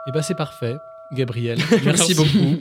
Et 0.07 0.11
eh 0.11 0.13
ben 0.13 0.23
c'est 0.23 0.35
parfait, 0.35 0.77
Gabriel. 1.13 1.59
Merci, 1.85 2.15
beaucoup. 2.15 2.57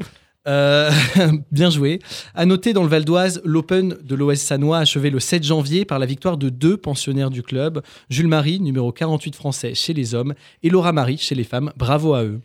Euh, 0.47 0.91
bien 1.51 1.69
joué. 1.69 1.99
À 2.35 2.45
noter 2.45 2.73
dans 2.73 2.83
le 2.83 2.89
Val 2.89 3.05
d'Oise, 3.05 3.41
l'Open 3.45 3.95
de 4.03 4.15
l'OS 4.15 4.39
Sanois 4.39 4.79
achevé 4.79 5.09
le 5.09 5.19
7 5.19 5.43
janvier 5.43 5.85
par 5.85 5.99
la 5.99 6.05
victoire 6.05 6.37
de 6.37 6.49
deux 6.49 6.75
pensionnaires 6.75 7.29
du 7.29 7.43
club, 7.43 7.81
Jules 8.09 8.27
Marie, 8.27 8.59
numéro 8.59 8.91
48 8.91 9.35
français 9.35 9.73
chez 9.73 9.93
les 9.93 10.15
hommes, 10.15 10.33
et 10.63 10.69
Laura 10.69 10.91
Marie 10.91 11.17
chez 11.17 11.35
les 11.35 11.43
femmes. 11.43 11.71
Bravo 11.77 12.13
à 12.13 12.23
eux. 12.23 12.41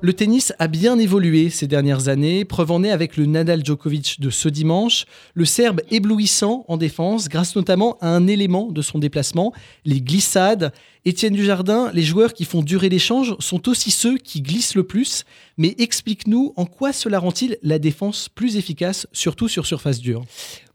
Le 0.00 0.12
tennis 0.12 0.52
a 0.60 0.68
bien 0.68 0.96
évolué 0.96 1.50
ces 1.50 1.66
dernières 1.66 2.06
années, 2.06 2.44
preuve 2.44 2.70
en 2.70 2.84
est 2.84 2.92
avec 2.92 3.16
le 3.16 3.26
Nadal 3.26 3.64
Djokovic 3.64 4.20
de 4.20 4.30
ce 4.30 4.48
dimanche, 4.48 5.06
le 5.34 5.44
Serbe 5.44 5.80
éblouissant 5.90 6.64
en 6.68 6.76
défense 6.76 7.28
grâce 7.28 7.56
notamment 7.56 7.98
à 8.00 8.14
un 8.14 8.28
élément 8.28 8.70
de 8.70 8.80
son 8.80 9.00
déplacement, 9.00 9.52
les 9.84 10.00
glissades. 10.00 10.72
Étienne 11.04 11.34
Dujardin, 11.34 11.90
les 11.94 12.04
joueurs 12.04 12.32
qui 12.32 12.44
font 12.44 12.62
durer 12.62 12.88
l'échange 12.88 13.34
sont 13.40 13.68
aussi 13.68 13.90
ceux 13.90 14.18
qui 14.18 14.40
glissent 14.40 14.76
le 14.76 14.84
plus, 14.84 15.24
mais 15.56 15.74
explique-nous 15.78 16.52
en 16.54 16.64
quoi 16.64 16.92
cela 16.92 17.18
rend-il 17.18 17.58
la 17.64 17.80
défense 17.80 18.28
plus 18.28 18.56
efficace, 18.56 19.08
surtout 19.12 19.48
sur 19.48 19.66
surface 19.66 19.98
dure? 19.98 20.22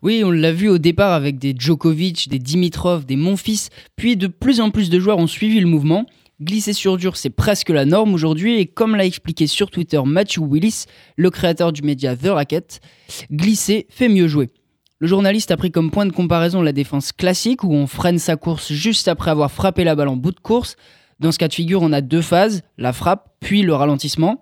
Oui, 0.01 0.21
on 0.25 0.31
l'a 0.31 0.51
vu 0.51 0.67
au 0.67 0.79
départ 0.79 1.13
avec 1.13 1.39
des 1.39 1.55
Djokovic, 1.57 2.27
des 2.27 2.39
Dimitrov, 2.39 3.05
des 3.05 3.15
Monfils, 3.15 3.69
puis 3.95 4.17
de 4.17 4.27
plus 4.27 4.59
en 4.59 4.69
plus 4.69 4.89
de 4.89 4.99
joueurs 4.99 5.17
ont 5.17 5.27
suivi 5.27 5.61
le 5.61 5.67
mouvement. 5.67 6.07
Glisser 6.41 6.73
sur 6.73 6.97
dur, 6.97 7.15
c'est 7.15 7.29
presque 7.29 7.69
la 7.69 7.85
norme 7.85 8.15
aujourd'hui, 8.15 8.59
et 8.59 8.65
comme 8.65 8.95
l'a 8.95 9.05
expliqué 9.05 9.45
sur 9.45 9.69
Twitter 9.69 10.01
Matthew 10.03 10.39
Willis, 10.39 10.85
le 11.15 11.29
créateur 11.29 11.71
du 11.71 11.83
média 11.83 12.15
The 12.17 12.29
Racket, 12.29 12.81
glisser 13.31 13.85
fait 13.89 14.09
mieux 14.09 14.27
jouer. 14.27 14.49
Le 14.97 15.07
journaliste 15.07 15.51
a 15.51 15.57
pris 15.57 15.71
comme 15.71 15.91
point 15.91 16.07
de 16.07 16.11
comparaison 16.11 16.63
la 16.63 16.71
défense 16.71 17.11
classique, 17.11 17.63
où 17.63 17.71
on 17.71 17.85
freine 17.85 18.17
sa 18.17 18.35
course 18.35 18.73
juste 18.73 19.07
après 19.07 19.29
avoir 19.29 19.51
frappé 19.51 19.83
la 19.83 19.95
balle 19.95 20.07
en 20.07 20.15
bout 20.15 20.31
de 20.31 20.39
course. 20.39 20.75
Dans 21.19 21.31
ce 21.31 21.37
cas 21.37 21.47
de 21.47 21.53
figure, 21.53 21.83
on 21.83 21.93
a 21.93 22.01
deux 22.01 22.21
phases, 22.21 22.63
la 22.79 22.93
frappe, 22.93 23.35
puis 23.39 23.61
le 23.61 23.75
ralentissement. 23.75 24.41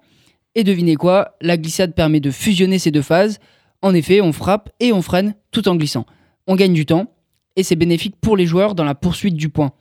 Et 0.56 0.64
devinez 0.64 0.96
quoi, 0.96 1.36
la 1.42 1.58
glissade 1.58 1.94
permet 1.94 2.22
de 2.22 2.32
fusionner 2.32 2.80
ces 2.80 2.92
deux 2.92 3.02
phases. 3.02 3.40
En 3.82 3.94
effet, 3.94 4.22
on 4.22 4.32
frappe 4.32 4.70
et 4.80 4.94
on 4.94 5.02
freine 5.02 5.36
tout 5.52 5.68
en 5.68 5.76
glissant. 5.76 6.06
On 6.48 6.56
gagne 6.56 6.74
du 6.74 6.86
temps, 6.86 7.14
et 7.58 7.64
c'est 7.64 7.76
bénéfique 7.76 8.16
pour 8.22 8.38
les 8.38 8.46
joueurs 8.46 8.76
dans 8.76 8.86
la 8.86 8.96
poursuite 8.96 9.36
du 9.36 9.50
point. 9.50 9.74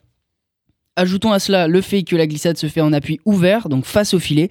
Ajoutons 0.97 1.33
à 1.33 1.39
cela 1.39 1.69
le 1.69 1.81
fait 1.81 2.03
que 2.03 2.17
la 2.17 2.27
glissade 2.27 2.57
se 2.57 2.67
fait 2.67 2.81
en 2.81 2.93
appui 2.93 3.21
ouvert, 3.25 3.69
donc 3.69 3.85
face 3.85 4.15
au 4.15 4.19
filet. 4.19 4.51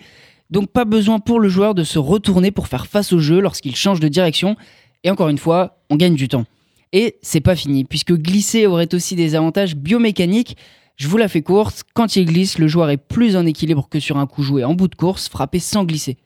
Donc 0.50 0.72
pas 0.72 0.86
besoin 0.86 1.20
pour 1.20 1.40
le 1.40 1.50
joueur 1.50 1.76
de 1.76 1.84
se 1.84 2.00
retourner 2.00 2.52
pour 2.52 2.68
faire 2.68 2.88
face 2.88 3.14
au 3.14 3.20
jeu 3.20 3.40
lorsqu'il 3.40 3.76
change 3.76 4.00
de 4.00 4.08
direction. 4.08 4.56
Et 5.04 5.12
encore 5.12 5.30
une 5.30 5.38
fois, 5.38 5.78
on 5.90 5.96
gagne 5.96 6.16
du 6.16 6.28
temps. 6.28 6.46
Et 6.92 7.18
c'est 7.22 7.42
pas 7.42 7.56
fini, 7.56 7.84
puisque 7.84 8.14
glisser 8.14 8.66
aurait 8.66 8.94
aussi 8.96 9.16
des 9.16 9.36
avantages 9.36 9.76
biomécaniques. 9.76 10.58
Je 10.96 11.08
vous 11.08 11.18
la 11.18 11.28
fais 11.28 11.42
courte, 11.42 11.84
quand 11.94 12.16
il 12.16 12.26
glisse, 12.26 12.58
le 12.58 12.68
joueur 12.68 12.90
est 12.90 12.98
plus 12.98 13.36
en 13.38 13.46
équilibre 13.46 13.88
que 13.90 14.00
sur 14.00 14.18
un 14.18 14.26
coup 14.26 14.44
joué 14.44 14.64
en 14.64 14.74
bout 14.74 14.88
de 14.88 14.96
course, 14.96 15.30
frappé 15.30 15.60
sans 15.60 15.86
glisser. 15.86 16.18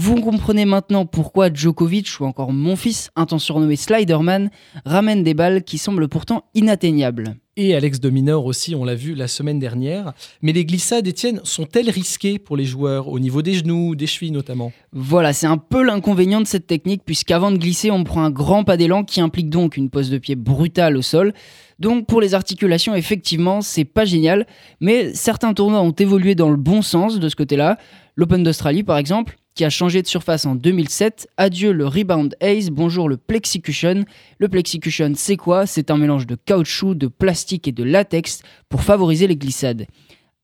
Vous 0.00 0.20
comprenez 0.20 0.64
maintenant 0.64 1.06
pourquoi 1.06 1.52
Djokovic, 1.52 2.20
ou 2.20 2.24
encore 2.24 2.52
mon 2.52 2.76
fils, 2.76 3.10
un 3.16 3.26
temps 3.26 3.40
surnommé 3.40 3.74
Sliderman, 3.74 4.48
ramène 4.84 5.24
des 5.24 5.34
balles 5.34 5.64
qui 5.64 5.76
semblent 5.76 6.06
pourtant 6.06 6.44
inatteignables 6.54 7.34
et 7.60 7.74
Alex 7.74 7.98
de 7.98 8.08
Minor 8.08 8.46
aussi, 8.46 8.76
on 8.76 8.84
l'a 8.84 8.94
vu 8.94 9.16
la 9.16 9.26
semaine 9.26 9.58
dernière. 9.58 10.12
Mais 10.42 10.52
les 10.52 10.64
glissades, 10.64 11.08
Étienne, 11.08 11.40
sont-elles 11.42 11.90
risquées 11.90 12.38
pour 12.38 12.56
les 12.56 12.64
joueurs, 12.64 13.08
au 13.08 13.18
niveau 13.18 13.42
des 13.42 13.54
genoux, 13.54 13.96
des 13.96 14.06
chevilles 14.06 14.30
notamment? 14.30 14.70
Voilà, 14.92 15.32
c'est 15.32 15.48
un 15.48 15.56
peu 15.56 15.82
l'inconvénient 15.82 16.40
de 16.40 16.46
cette 16.46 16.68
technique, 16.68 17.02
puisqu'avant 17.04 17.50
de 17.50 17.56
glisser, 17.56 17.90
on 17.90 18.04
prend 18.04 18.22
un 18.22 18.30
grand 18.30 18.62
pas 18.62 18.76
d'élan 18.76 19.02
qui 19.02 19.20
implique 19.20 19.50
donc 19.50 19.76
une 19.76 19.90
pose 19.90 20.08
de 20.08 20.18
pied 20.18 20.36
brutale 20.36 20.96
au 20.96 21.02
sol. 21.02 21.34
Donc 21.80 22.06
pour 22.06 22.20
les 22.20 22.34
articulations, 22.34 22.94
effectivement, 22.94 23.60
c'est 23.60 23.84
pas 23.84 24.04
génial, 24.04 24.46
mais 24.80 25.12
certains 25.14 25.52
tournois 25.52 25.80
ont 25.80 25.90
évolué 25.90 26.36
dans 26.36 26.50
le 26.50 26.56
bon 26.56 26.80
sens 26.80 27.18
de 27.18 27.28
ce 27.28 27.34
côté-là. 27.34 27.76
L'Open 28.14 28.44
d'Australie, 28.44 28.84
par 28.84 28.98
exemple, 28.98 29.36
qui 29.58 29.64
a 29.64 29.70
changé 29.70 30.02
de 30.02 30.06
surface 30.06 30.46
en 30.46 30.54
2007. 30.54 31.26
Adieu 31.36 31.72
le 31.72 31.84
Rebound 31.84 32.36
Ace, 32.40 32.70
bonjour 32.70 33.08
le 33.08 33.16
Plexicushion. 33.16 34.04
Le 34.38 34.48
Plexicushion, 34.48 35.14
c'est 35.16 35.36
quoi? 35.36 35.66
C'est 35.66 35.90
un 35.90 35.96
mélange 35.96 36.28
de 36.28 36.36
caoutchouc, 36.36 36.94
de 36.94 37.08
plastique 37.08 37.66
et 37.66 37.72
de 37.72 37.82
latex 37.82 38.42
pour 38.68 38.82
favoriser 38.82 39.26
les 39.26 39.34
glissades. 39.34 39.88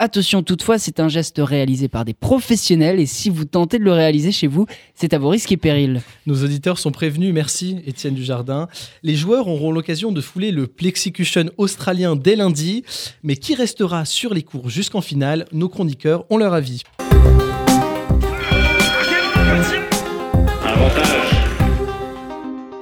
Attention 0.00 0.42
toutefois, 0.42 0.78
c'est 0.78 0.98
un 0.98 1.06
geste 1.06 1.36
réalisé 1.38 1.86
par 1.86 2.04
des 2.04 2.14
professionnels 2.14 2.98
et 2.98 3.06
si 3.06 3.30
vous 3.30 3.44
tentez 3.44 3.78
de 3.78 3.84
le 3.84 3.92
réaliser 3.92 4.32
chez 4.32 4.48
vous, 4.48 4.66
c'est 4.96 5.14
à 5.14 5.18
vos 5.18 5.28
risques 5.28 5.52
et 5.52 5.56
périls. 5.56 6.02
Nos 6.26 6.42
auditeurs 6.42 6.80
sont 6.80 6.90
prévenus, 6.90 7.32
merci 7.32 7.78
Étienne 7.86 8.14
Dujardin. 8.14 8.66
Les 9.04 9.14
joueurs 9.14 9.46
auront 9.46 9.70
l'occasion 9.70 10.10
de 10.10 10.20
fouler 10.20 10.50
le 10.50 10.66
Plexicushion 10.66 11.48
australien 11.56 12.16
dès 12.16 12.34
lundi, 12.34 12.82
mais 13.22 13.36
qui 13.36 13.54
restera 13.54 14.04
sur 14.04 14.34
les 14.34 14.42
cours 14.42 14.68
jusqu'en 14.68 15.00
finale? 15.00 15.46
Nos 15.52 15.68
chroniqueurs 15.68 16.24
ont 16.28 16.38
leur 16.38 16.54
avis. 16.54 16.82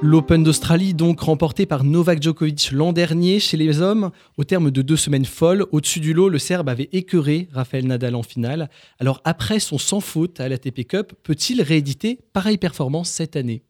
L'Open 0.05 0.43
d'Australie, 0.43 0.93
donc 0.93 1.21
remporté 1.21 1.65
par 1.65 1.85
Novak 1.85 2.21
Djokovic 2.21 2.71
l'an 2.73 2.91
dernier 2.91 3.39
chez 3.39 3.55
les 3.55 3.79
hommes, 3.79 4.11
au 4.37 4.43
terme 4.43 4.69
de 4.69 4.81
deux 4.81 4.97
semaines 4.97 5.23
folles, 5.23 5.65
au-dessus 5.71 6.01
du 6.01 6.13
lot, 6.13 6.27
le 6.27 6.39
Serbe 6.39 6.67
avait 6.67 6.89
écœuré 6.91 7.47
Rafael 7.53 7.87
Nadal 7.87 8.15
en 8.15 8.21
finale. 8.21 8.69
Alors 8.99 9.21
après 9.23 9.59
son 9.59 9.77
sans 9.77 10.01
faute 10.01 10.41
à 10.41 10.49
l'ATP 10.49 10.85
Cup, 10.85 11.13
peut-il 11.23 11.61
rééditer 11.61 12.19
pareille 12.33 12.57
performance 12.57 13.09
cette 13.09 13.37
année? 13.37 13.63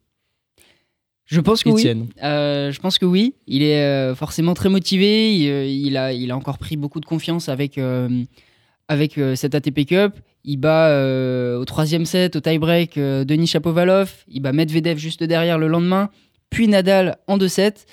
Je 1.26 1.40
pense 1.40 1.62
que 1.62 1.70
oui. 1.70 1.88
Euh, 2.22 2.72
je 2.72 2.80
pense 2.80 2.98
que 2.98 3.06
oui. 3.06 3.34
Il 3.46 3.62
est 3.62 3.82
euh, 3.82 4.14
forcément 4.14 4.54
très 4.54 4.68
motivé. 4.68 5.34
Il, 5.72 5.96
a, 5.96 6.12
il 6.12 6.30
a 6.30 6.36
encore 6.36 6.58
pris 6.58 6.76
beaucoup 6.76 7.00
de 7.00 7.06
confiance 7.06 7.48
avec, 7.48 7.78
euh, 7.78 8.24
avec 8.88 9.18
cette 9.36 9.54
ATP 9.54 9.86
Cup. 9.86 10.14
Il 10.44 10.58
bat 10.58 11.56
au 11.56 11.64
troisième 11.64 12.04
set, 12.04 12.36
au 12.36 12.40
tie-break, 12.40 12.98
Denis 12.98 13.46
Chapovalov. 13.46 14.12
Il 14.28 14.40
bat 14.40 14.52
Medvedev 14.52 14.98
juste 14.98 15.24
derrière 15.24 15.58
le 15.58 15.68
lendemain 15.68 16.10
puis 16.54 16.68
Nadal 16.68 17.16
en 17.26 17.36
2-7. 17.36 17.84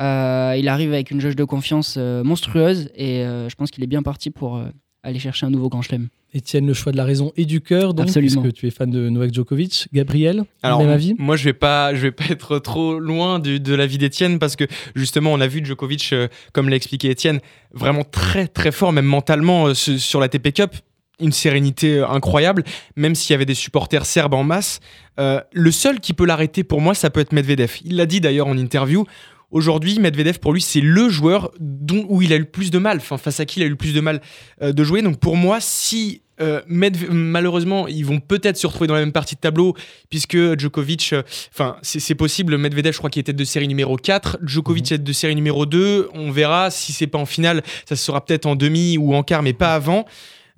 Euh, 0.00 0.54
il 0.58 0.68
arrive 0.68 0.92
avec 0.92 1.10
une 1.10 1.20
jauge 1.20 1.36
de 1.36 1.44
confiance 1.44 1.96
euh, 1.98 2.22
monstrueuse 2.22 2.90
et 2.94 3.24
euh, 3.24 3.48
je 3.48 3.54
pense 3.54 3.70
qu'il 3.70 3.82
est 3.82 3.88
bien 3.88 4.02
parti 4.02 4.30
pour 4.30 4.62
aller 5.02 5.18
chercher 5.18 5.46
un 5.46 5.50
nouveau 5.50 5.68
grand 5.68 5.82
chelem. 5.82 6.08
Etienne, 6.34 6.66
le 6.66 6.74
choix 6.74 6.92
de 6.92 6.96
la 6.96 7.04
raison 7.04 7.32
et 7.36 7.44
du 7.44 7.60
cœur, 7.60 7.92
donc, 7.92 8.06
Absolument. 8.06 8.42
puisque 8.42 8.54
tu 8.54 8.66
es 8.66 8.70
fan 8.70 8.90
de 8.90 9.08
Novak 9.08 9.34
Djokovic. 9.34 9.88
Gabriel, 9.92 10.44
Alors, 10.62 10.80
même 10.80 10.88
avis? 10.88 11.14
Moi, 11.18 11.36
je 11.36 11.44
vais 11.44 11.52
pas, 11.52 11.94
je 11.94 12.02
vais 12.02 12.12
pas 12.12 12.24
être 12.30 12.58
trop 12.58 12.98
loin 12.98 13.38
du, 13.38 13.60
de 13.60 13.74
l'avis 13.74 13.98
d'Etienne 13.98 14.38
parce 14.38 14.56
que 14.56 14.64
justement, 14.94 15.32
on 15.32 15.40
a 15.40 15.46
vu 15.46 15.64
Djokovic, 15.64 16.14
comme 16.52 16.68
l'a 16.68 16.76
expliqué 16.76 17.10
Etienne, 17.10 17.40
vraiment 17.72 18.04
très 18.04 18.46
très 18.46 18.72
fort, 18.72 18.92
même 18.92 19.06
mentalement, 19.06 19.74
sur 19.74 20.20
la 20.20 20.28
TP 20.28 20.52
Cup 20.52 20.74
une 21.20 21.32
sérénité 21.32 21.98
euh, 21.98 22.08
incroyable, 22.08 22.64
même 22.96 23.14
s'il 23.14 23.32
y 23.32 23.34
avait 23.34 23.46
des 23.46 23.54
supporters 23.54 24.06
serbes 24.06 24.34
en 24.34 24.44
masse. 24.44 24.80
Euh, 25.18 25.40
le 25.52 25.70
seul 25.70 26.00
qui 26.00 26.12
peut 26.12 26.24
l'arrêter 26.24 26.64
pour 26.64 26.80
moi, 26.80 26.94
ça 26.94 27.10
peut 27.10 27.20
être 27.20 27.32
Medvedev. 27.32 27.78
Il 27.84 27.96
l'a 27.96 28.06
dit 28.06 28.20
d'ailleurs 28.20 28.46
en 28.46 28.56
interview. 28.56 29.04
Aujourd'hui, 29.50 29.98
Medvedev, 29.98 30.38
pour 30.38 30.54
lui, 30.54 30.62
c'est 30.62 30.80
le 30.80 31.10
joueur 31.10 31.52
dont, 31.60 32.06
où 32.08 32.22
il 32.22 32.32
a 32.32 32.36
eu 32.36 32.40
le 32.40 32.44
plus 32.46 32.70
de 32.70 32.78
mal, 32.78 32.96
enfin, 32.96 33.18
face 33.18 33.38
à 33.38 33.44
qui 33.44 33.60
il 33.60 33.62
a 33.62 33.66
eu 33.66 33.70
le 33.70 33.76
plus 33.76 33.92
de 33.92 34.00
mal 34.00 34.22
euh, 34.62 34.72
de 34.72 34.84
jouer. 34.84 35.02
Donc 35.02 35.18
pour 35.18 35.36
moi, 35.36 35.60
si 35.60 36.22
malheureusement, 37.08 37.86
ils 37.86 38.04
vont 38.04 38.18
peut-être 38.18 38.56
se 38.56 38.66
retrouver 38.66 38.88
dans 38.88 38.94
la 38.94 39.00
même 39.00 39.12
partie 39.12 39.36
de 39.36 39.40
tableau, 39.40 39.76
puisque 40.10 40.58
Djokovic, 40.58 41.14
enfin, 41.52 41.76
c'est 41.82 42.16
possible. 42.16 42.58
Medvedev, 42.58 42.92
je 42.92 42.98
crois 42.98 43.10
qu'il 43.10 43.20
est 43.20 43.24
tête 43.24 43.36
de 43.36 43.44
série 43.44 43.68
numéro 43.68 43.96
4. 43.96 44.38
Djokovic 44.42 44.86
est 44.86 44.96
tête 44.96 45.04
de 45.04 45.12
série 45.12 45.36
numéro 45.36 45.66
2. 45.66 46.08
On 46.14 46.32
verra 46.32 46.72
si 46.72 46.92
c'est 46.92 47.06
pas 47.06 47.18
en 47.18 47.26
finale, 47.26 47.62
ça 47.88 47.94
sera 47.94 48.24
peut-être 48.24 48.46
en 48.46 48.56
demi 48.56 48.98
ou 48.98 49.14
en 49.14 49.22
quart, 49.22 49.44
mais 49.44 49.52
pas 49.52 49.72
avant. 49.72 50.04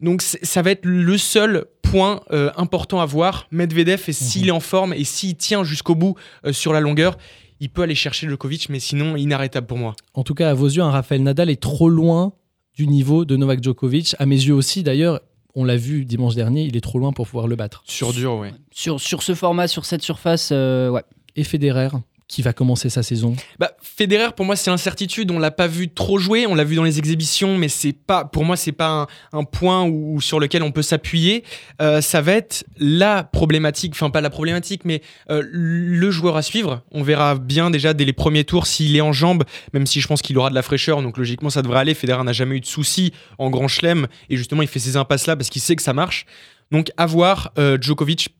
Donc 0.05 0.23
ça 0.23 0.63
va 0.63 0.71
être 0.71 0.85
le 0.85 1.17
seul 1.19 1.65
point 1.83 2.21
euh, 2.31 2.51
important 2.57 3.01
à 3.01 3.07
voir. 3.07 3.47
Medvedev, 3.51 4.03
et 4.07 4.13
s'il 4.13 4.43
mhm. 4.43 4.49
est 4.49 4.53
en 4.53 4.61
forme 4.61 4.93
et 4.93 5.05
s'il 5.05 5.35
tient 5.37 5.65
jusqu'au 5.65 5.95
bout 5.95 6.15
euh, 6.45 6.53
sur 6.53 6.73
la 6.73 6.81
longueur, 6.81 7.17
il 7.61 7.71
peut 7.71 7.83
aller 7.83 7.95
chercher 7.95 8.29
Djokovic, 8.29 8.69
mais 8.69 8.81
sinon 8.81 9.17
inarrêtable 9.17 9.67
pour 9.67 9.79
moi. 9.79 9.97
En 10.13 10.23
tout 10.23 10.35
cas, 10.35 10.51
à 10.51 10.55
vos 10.55 10.67
yeux, 10.67 10.83
un 10.83 10.91
Rafael 10.91 11.23
Nadal 11.23 11.49
est 11.49 11.61
trop 11.61 11.89
loin 11.89 12.35
du 12.75 12.87
niveau 12.87 13.25
de 13.25 13.37
Novak 13.37 13.63
Djokovic. 13.63 14.15
À 14.19 14.27
mes 14.27 14.37
yeux 14.37 14.55
aussi, 14.55 14.83
d'ailleurs, 14.83 15.21
on 15.55 15.65
l'a 15.65 15.77
vu 15.77 16.05
dimanche 16.05 16.35
dernier, 16.35 16.65
il 16.65 16.77
est 16.77 16.83
trop 16.83 16.99
loin 16.99 17.13
pour 17.13 17.27
pouvoir 17.27 17.47
le 17.47 17.57
battre. 17.57 17.83
Sur 17.87 18.13
dur, 18.13 18.35
oui. 18.35 18.49
Sur, 18.73 19.01
sur 19.01 19.23
ce 19.23 19.35
format, 19.35 19.69
sur 19.69 19.85
cette 19.85 20.03
surface, 20.03 20.51
euh, 20.53 20.91
ouais. 20.91 21.03
Et 21.37 21.45
Federer 21.45 21.89
qui 22.35 22.43
va 22.43 22.53
commencer 22.53 22.91
sa 22.91 23.05
saison 23.05 23.37
bah, 23.61 23.77
Federer, 23.81 24.33
pour 24.35 24.45
moi, 24.45 24.57
c'est 24.57 24.69
l'incertitude. 24.69 25.31
On 25.31 25.39
l'a 25.39 25.53
pas 25.53 25.69
vu 25.69 25.89
trop 25.89 26.19
jouer. 26.19 26.49
On 26.49 26.57
l'a 26.57 26.65
vu 26.65 26.75
dans 26.75 26.83
les 26.83 26.99
exhibitions, 26.99 27.57
mais 27.57 27.69
c'est 27.69 27.93
pas, 27.93 28.25
pour 28.25 28.45
moi, 28.45 28.57
c'est 28.57 28.73
pas 28.73 29.07
un, 29.33 29.45
point 29.45 29.85
où, 29.85 30.21
sur 30.21 30.41
lequel 30.41 30.65
on 30.65 30.73
peut 30.73 30.83
s'appuyer. 30.83 31.45
Euh, 31.81 32.01
ça 32.01 32.23
va 32.23 32.33
être 32.33 32.65
la 32.77 33.23
problématique, 33.23 33.93
enfin 33.93 34.11
pas 34.11 34.21
la 34.21 34.31
problématique, 34.31 34.85
mais 34.85 35.01
euh, 35.31 35.45
le 35.49 36.11
joueur 36.11 36.37
à 36.37 36.43
suivre. 36.43 36.83
On 36.91 37.05
verra 37.05 37.37
bien 37.37 37.71
déjà 37.71 37.95
dès 37.95 38.05
les 38.05 38.13
premiers 38.13 38.43
tours 38.43 38.67
s'il 38.67 38.97
est 38.97 39.01
en 39.01 39.13
jambes, 39.13 39.45
même 39.73 39.87
si 39.87 40.01
je 40.01 40.09
pense 40.09 40.21
qu'il 40.21 40.37
aura 40.37 40.51
de 40.51 40.57
la 40.57 40.63
fraîcheur. 40.63 41.03
Donc 41.03 41.17
logiquement, 41.17 41.51
ça 41.51 41.63
devrait 41.63 41.79
aller. 41.79 41.95
Federer 41.95 42.25
n'a 42.25 42.33
jamais 42.33 42.57
eu 42.57 42.61
de 42.61 42.67
soucis 42.67 43.13
en 43.39 43.49
grand 43.49 43.69
chelem 43.69 44.09
et 44.29 44.37
justement, 44.37 44.63
il 44.63 44.69
fait 44.69 44.81
ces 44.81 44.97
impasses 44.97 45.29
là 45.29 45.37
parce 45.37 45.51
qu'il 45.51 45.63
sait 45.63 45.77
que 45.77 45.83
ça 45.83 45.93
marche. 45.93 46.27
Donc 46.73 46.91
à 46.97 47.07
voir, 47.07 47.53
euh, 47.59 47.79
Djokovic 47.81 48.31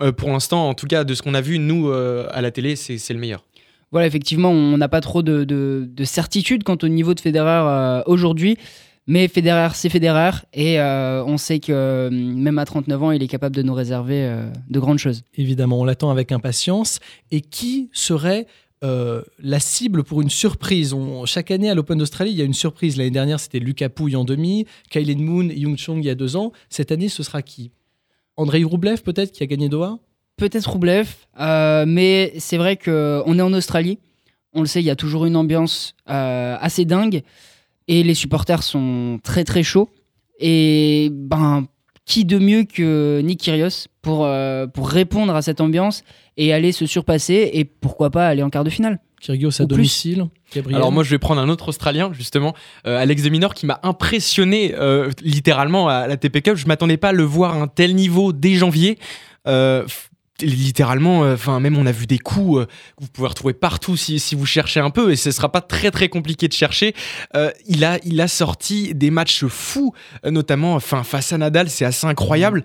euh, 0.00 0.12
pour 0.12 0.30
l'instant, 0.30 0.68
en 0.68 0.74
tout 0.74 0.86
cas, 0.86 1.04
de 1.04 1.14
ce 1.14 1.22
qu'on 1.22 1.34
a 1.34 1.40
vu, 1.40 1.58
nous, 1.58 1.88
euh, 1.88 2.26
à 2.30 2.40
la 2.40 2.50
télé, 2.50 2.76
c'est 2.76 3.12
le 3.12 3.18
meilleur. 3.18 3.44
Voilà, 3.90 4.06
effectivement, 4.06 4.50
on 4.50 4.78
n'a 4.78 4.88
pas 4.88 5.00
trop 5.00 5.22
de, 5.22 5.86
certitude 6.04 6.64
quant 6.64 6.78
au 6.82 6.88
niveau 6.88 7.14
de 7.14 7.20
Federer 7.20 7.62
euh, 7.66 8.02
aujourd'hui. 8.06 8.56
Mais 9.06 9.28
Federer, 9.28 9.74
c'est 9.74 9.88
Federer. 9.88 10.30
Et 10.54 10.80
on 10.80 11.36
sait 11.36 11.58
que 11.58 12.08
même 12.10 12.58
à 12.58 12.64
39 12.64 13.02
ans, 13.02 13.10
il 13.10 13.22
est 13.22 13.28
capable 13.28 13.54
de 13.56 13.62
nous 13.62 13.74
réserver 13.74 14.32
de 14.70 14.80
grandes 14.80 14.98
choses. 14.98 15.24
Évidemment, 15.34 15.80
on 15.80 15.84
l'attend 15.84 16.10
avec 16.10 16.30
impatience. 16.30 17.00
Et 17.32 17.40
qui 17.40 17.90
serait 17.92 18.46
la 18.80 19.58
cible 19.58 20.04
pour 20.04 20.22
une 20.22 20.30
surprise? 20.30 20.94
chaque 21.24 21.50
année 21.50 21.68
à 21.68 21.74
l'Open 21.74 21.98
d'Australie, 21.98 22.30
il 22.30 22.38
y 22.38 22.42
a 22.42 22.44
une 22.44 22.54
surprise. 22.54 22.96
L'année 22.96 23.10
dernière, 23.10 23.40
c'était 23.40 23.58
Lucas 23.58 23.88
Pouille 23.88 24.14
en 24.14 24.24
demi, 24.24 24.66
Kylie 24.88 25.16
Moon, 25.16 25.48
Young 25.48 25.76
Chong 25.76 25.98
il 25.98 26.06
y 26.06 26.10
a 26.10 26.14
deux 26.14 26.36
ans. 26.36 26.52
Cette 26.70 26.92
année, 26.92 27.08
ce 27.08 27.24
sera 27.24 27.42
qui? 27.42 27.72
Andrei 28.36 28.64
Roublev 28.64 29.02
peut-être 29.02 29.32
qui 29.32 29.42
a 29.42 29.46
gagné 29.46 29.68
Doha? 29.68 29.98
Peut-être 30.36 30.70
Roublev, 30.70 31.08
euh, 31.40 31.84
mais 31.86 32.32
c'est 32.38 32.56
vrai 32.56 32.76
qu'on 32.76 33.38
est 33.38 33.42
en 33.42 33.52
Australie. 33.52 33.98
On 34.54 34.60
le 34.60 34.66
sait, 34.66 34.80
il 34.80 34.86
y 34.86 34.90
a 34.90 34.96
toujours 34.96 35.26
une 35.26 35.36
ambiance 35.36 35.94
euh, 36.08 36.56
assez 36.60 36.84
dingue 36.84 37.22
et 37.88 38.02
les 38.02 38.14
supporters 38.14 38.62
sont 38.62 39.20
très 39.22 39.44
très 39.44 39.62
chauds. 39.62 39.90
Et 40.38 41.10
ben, 41.12 41.66
qui 42.04 42.24
de 42.24 42.38
mieux 42.38 42.64
que 42.64 43.20
Nick 43.22 43.40
Kyrgios 43.40 43.88
pour, 44.00 44.24
euh, 44.24 44.66
pour 44.66 44.88
répondre 44.88 45.34
à 45.34 45.42
cette 45.42 45.60
ambiance 45.60 46.02
et 46.36 46.52
aller 46.52 46.72
se 46.72 46.86
surpasser 46.86 47.50
et 47.52 47.64
pourquoi 47.64 48.10
pas 48.10 48.26
aller 48.26 48.42
en 48.42 48.50
quart 48.50 48.64
de 48.64 48.70
finale 48.70 48.98
Kyrgios 49.20 49.62
à 49.62 49.66
domicile. 49.66 50.26
Alors 50.74 50.90
moi 50.90 51.04
je 51.04 51.10
vais 51.10 51.18
prendre 51.18 51.40
un 51.40 51.48
autre 51.48 51.68
Australien 51.68 52.12
justement, 52.12 52.54
euh, 52.86 52.98
Alex 52.98 53.22
de 53.22 53.28
Minor 53.28 53.54
qui 53.54 53.66
m'a 53.66 53.78
impressionné 53.84 54.74
euh, 54.74 55.10
littéralement 55.22 55.88
à 55.88 56.08
la 56.08 56.16
TP 56.16 56.42
Cup. 56.42 56.56
Je 56.56 56.66
m'attendais 56.66 56.96
pas 56.96 57.10
à 57.10 57.12
le 57.12 57.22
voir 57.22 57.54
à 57.54 57.58
un 57.58 57.68
tel 57.68 57.94
niveau 57.94 58.32
dès 58.32 58.54
janvier. 58.54 58.98
Littéralement, 60.42 61.20
enfin 61.20 61.60
même 61.60 61.76
on 61.76 61.86
a 61.86 61.92
vu 61.92 62.06
des 62.06 62.18
coups 62.18 62.66
que 62.66 62.72
vous 63.00 63.08
pouvez 63.08 63.28
retrouver 63.28 63.54
partout 63.54 63.96
si, 63.96 64.18
si, 64.18 64.34
vous 64.34 64.46
cherchez 64.46 64.80
un 64.80 64.90
peu 64.90 65.12
et 65.12 65.16
ce 65.16 65.30
sera 65.30 65.50
pas 65.50 65.60
très 65.60 65.90
très 65.90 66.08
compliqué 66.08 66.48
de 66.48 66.52
chercher. 66.52 66.94
il 67.66 67.84
a 67.84 67.98
il 68.04 68.20
a 68.20 68.28
sorti 68.28 68.94
des 68.94 69.10
matchs 69.10 69.46
fous, 69.46 69.94
notamment 70.24 70.74
enfin 70.74 71.02
face 71.02 71.32
à 71.32 71.38
Nadal, 71.38 71.70
c'est 71.70 71.84
assez 71.84 72.06
incroyable. 72.06 72.64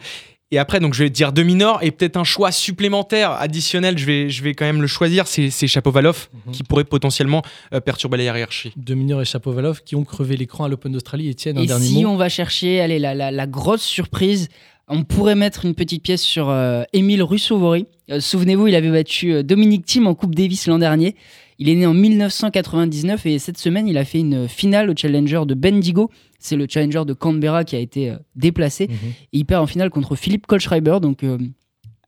Et 0.50 0.60
après, 0.60 0.80
donc 0.80 0.94
je 0.94 1.04
vais 1.04 1.10
dire 1.10 1.34
demi 1.34 1.48
minor 1.48 1.80
et 1.82 1.92
peut-être 1.92 2.16
un 2.16 2.24
choix 2.24 2.52
supplémentaire, 2.52 3.32
additionnel, 3.32 3.98
je 3.98 4.06
vais, 4.06 4.30
je 4.30 4.44
vais 4.44 4.54
quand 4.54 4.66
même 4.66 4.82
le 4.82 4.88
choisir, 4.88 5.28
c'est 5.28 5.50
Chapovalov 5.50 6.30
mhm. 6.34 6.54
qui 6.54 6.63
pourrait 6.63 6.86
potentiellement 6.86 7.42
euh, 7.74 7.82
perturber 7.82 8.18
la 8.18 8.24
hiérarchie. 8.24 8.74
De 8.78 8.94
minor 8.94 9.22
et 9.22 9.26
Chapovalov 9.26 9.82
qui 9.84 9.96
ont 9.96 10.06
crevé 10.06 10.38
l'écran 10.38 10.63
à 10.63 10.70
l'Open 10.70 10.94
d'Australie. 10.94 11.30
Etienne, 11.30 11.58
un 11.58 11.63
et 11.63 11.68
dernier 11.68 11.88
si 11.88 12.06
on 12.06 12.16
va 12.16 12.30
chercher 12.30 12.80
allez, 12.80 13.00
la, 13.00 13.13
la, 13.13 13.48
grosse 13.48 13.82
surprise, 13.82 14.48
on 14.88 15.04
pourrait 15.04 15.36
mettre 15.36 15.65
une 15.65 15.76
petite 15.76 16.04
pièce 16.04 16.21
sur 16.21 16.50
euh, 16.50 16.84
Émile 16.93 17.23
Russovori. 17.23 17.88
Euh, 18.10 18.19
souvenez-vous, 18.19 18.67
il 18.67 18.76
avait 18.76 18.91
battu 18.91 19.43
Dominique 19.43 19.86
Thiem 19.86 20.08
en 20.08 20.15
Coupe 20.15 20.36
Davis 20.36 20.67
l'an 20.67 20.80
dernier. 20.80 21.15
Il 21.60 21.69
est 21.69 21.76
né 21.76 21.86
en 21.86 21.93
1999 21.93 23.26
et 23.26 23.39
cette 23.39 23.58
semaine, 23.58 23.88
il 23.88 23.97
a 23.97 24.06
fait 24.06 24.19
une 24.19 24.47
finale 24.47 24.89
au 24.89 24.93
Challenger 24.95 25.41
de 25.47 25.56
Bendigo. 25.56 26.12
C'est 26.39 26.56
le 26.56 26.67
Challenger 26.69 27.04
de 27.06 27.13
Canberra 27.13 27.63
qui 27.63 27.76
a 27.76 27.80
été 27.80 28.12
euh, 28.12 28.17
déplacé. 28.36 28.88
Mhm. 28.88 28.95
Et 29.34 29.38
il 29.39 29.45
perd 29.45 29.63
en 29.63 29.67
finale 29.67 29.89
contre 29.89 30.15
Philippe 30.15 30.45
Kohlschreiber. 30.45 31.00
Donc, 31.02 31.23
euh, 31.23 31.38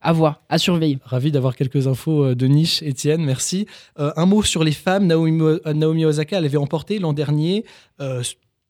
à 0.01 0.13
voir, 0.13 0.43
à 0.49 0.59
surveiller. 0.59 0.99
Ravi 1.03 1.31
d'avoir 1.31 1.55
quelques 1.55 1.87
infos 1.87 2.23
euh, 2.23 2.35
de 2.35 2.45
niche, 2.45 2.83
Étienne, 2.83 3.25
merci. 3.25 3.65
un 3.97 4.25
mot 4.25 4.43
sur 4.43 4.63
les 4.63 4.71
femmes. 4.71 5.07
Naomi, 5.07 6.05
Osaka, 6.05 6.37
elle 6.37 6.45
avait 6.45 6.57
emporté 6.57 6.99
l'an 6.99 7.13
dernier, 7.13 7.65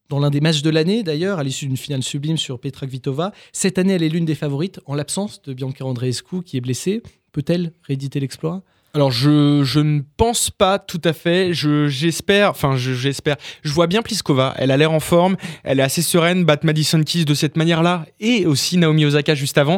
dans 0.09 0.19
l'un 0.19 0.29
des 0.29 0.41
matchs 0.41 0.61
de 0.61 0.69
l'année 0.69 1.03
d'ailleurs, 1.03 1.39
à 1.39 1.43
l'issue 1.43 1.67
d'une 1.67 1.77
finale 1.77 2.03
sublime 2.03 2.37
sur 2.37 2.59
Petra 2.59 2.87
Kvitova. 2.87 3.31
Cette 3.53 3.77
année, 3.77 3.93
elle 3.93 4.03
est 4.03 4.09
l'une 4.09 4.25
des 4.25 4.35
favorites, 4.35 4.79
en 4.85 4.95
l'absence 4.95 5.41
de 5.43 5.53
Bianca 5.53 5.85
Andreescu 5.85 6.41
qui 6.43 6.57
est 6.57 6.61
blessée. 6.61 7.01
Peut-elle 7.31 7.71
rééditer 7.83 8.19
l'exploit? 8.19 8.63
Alors 8.95 9.11
je, 9.11 9.79
ne 9.79 10.01
pense 10.17 10.49
pas 10.49 10.79
tout 10.79 11.01
à 11.03 11.13
fait. 11.13 11.53
Je 11.53 11.87
j'espère, 11.87 12.49
enfin 12.49 12.75
j'espère. 12.75 13.35
Je, 13.61 13.71
vois 13.71 13.85
bien 13.85 14.01
Pliskova. 14.01 14.55
Elle 14.57 14.71
a 14.71 14.77
l'air 14.77 14.91
en 14.91 14.99
forme. 14.99 15.37
Elle 15.63 15.79
est 15.79 15.83
assez 15.83 16.01
sereine. 16.01 16.43
Battre 16.43 16.65
Madison 16.65 17.03
Keys 17.03 17.25
de 17.25 17.35
cette 17.35 17.55
manière-là 17.55 18.05
et 18.19 18.47
aussi 18.47 18.77
Naomi 18.77 19.05
Osaka 19.05 19.35
juste 19.35 19.59
avant. 19.59 19.77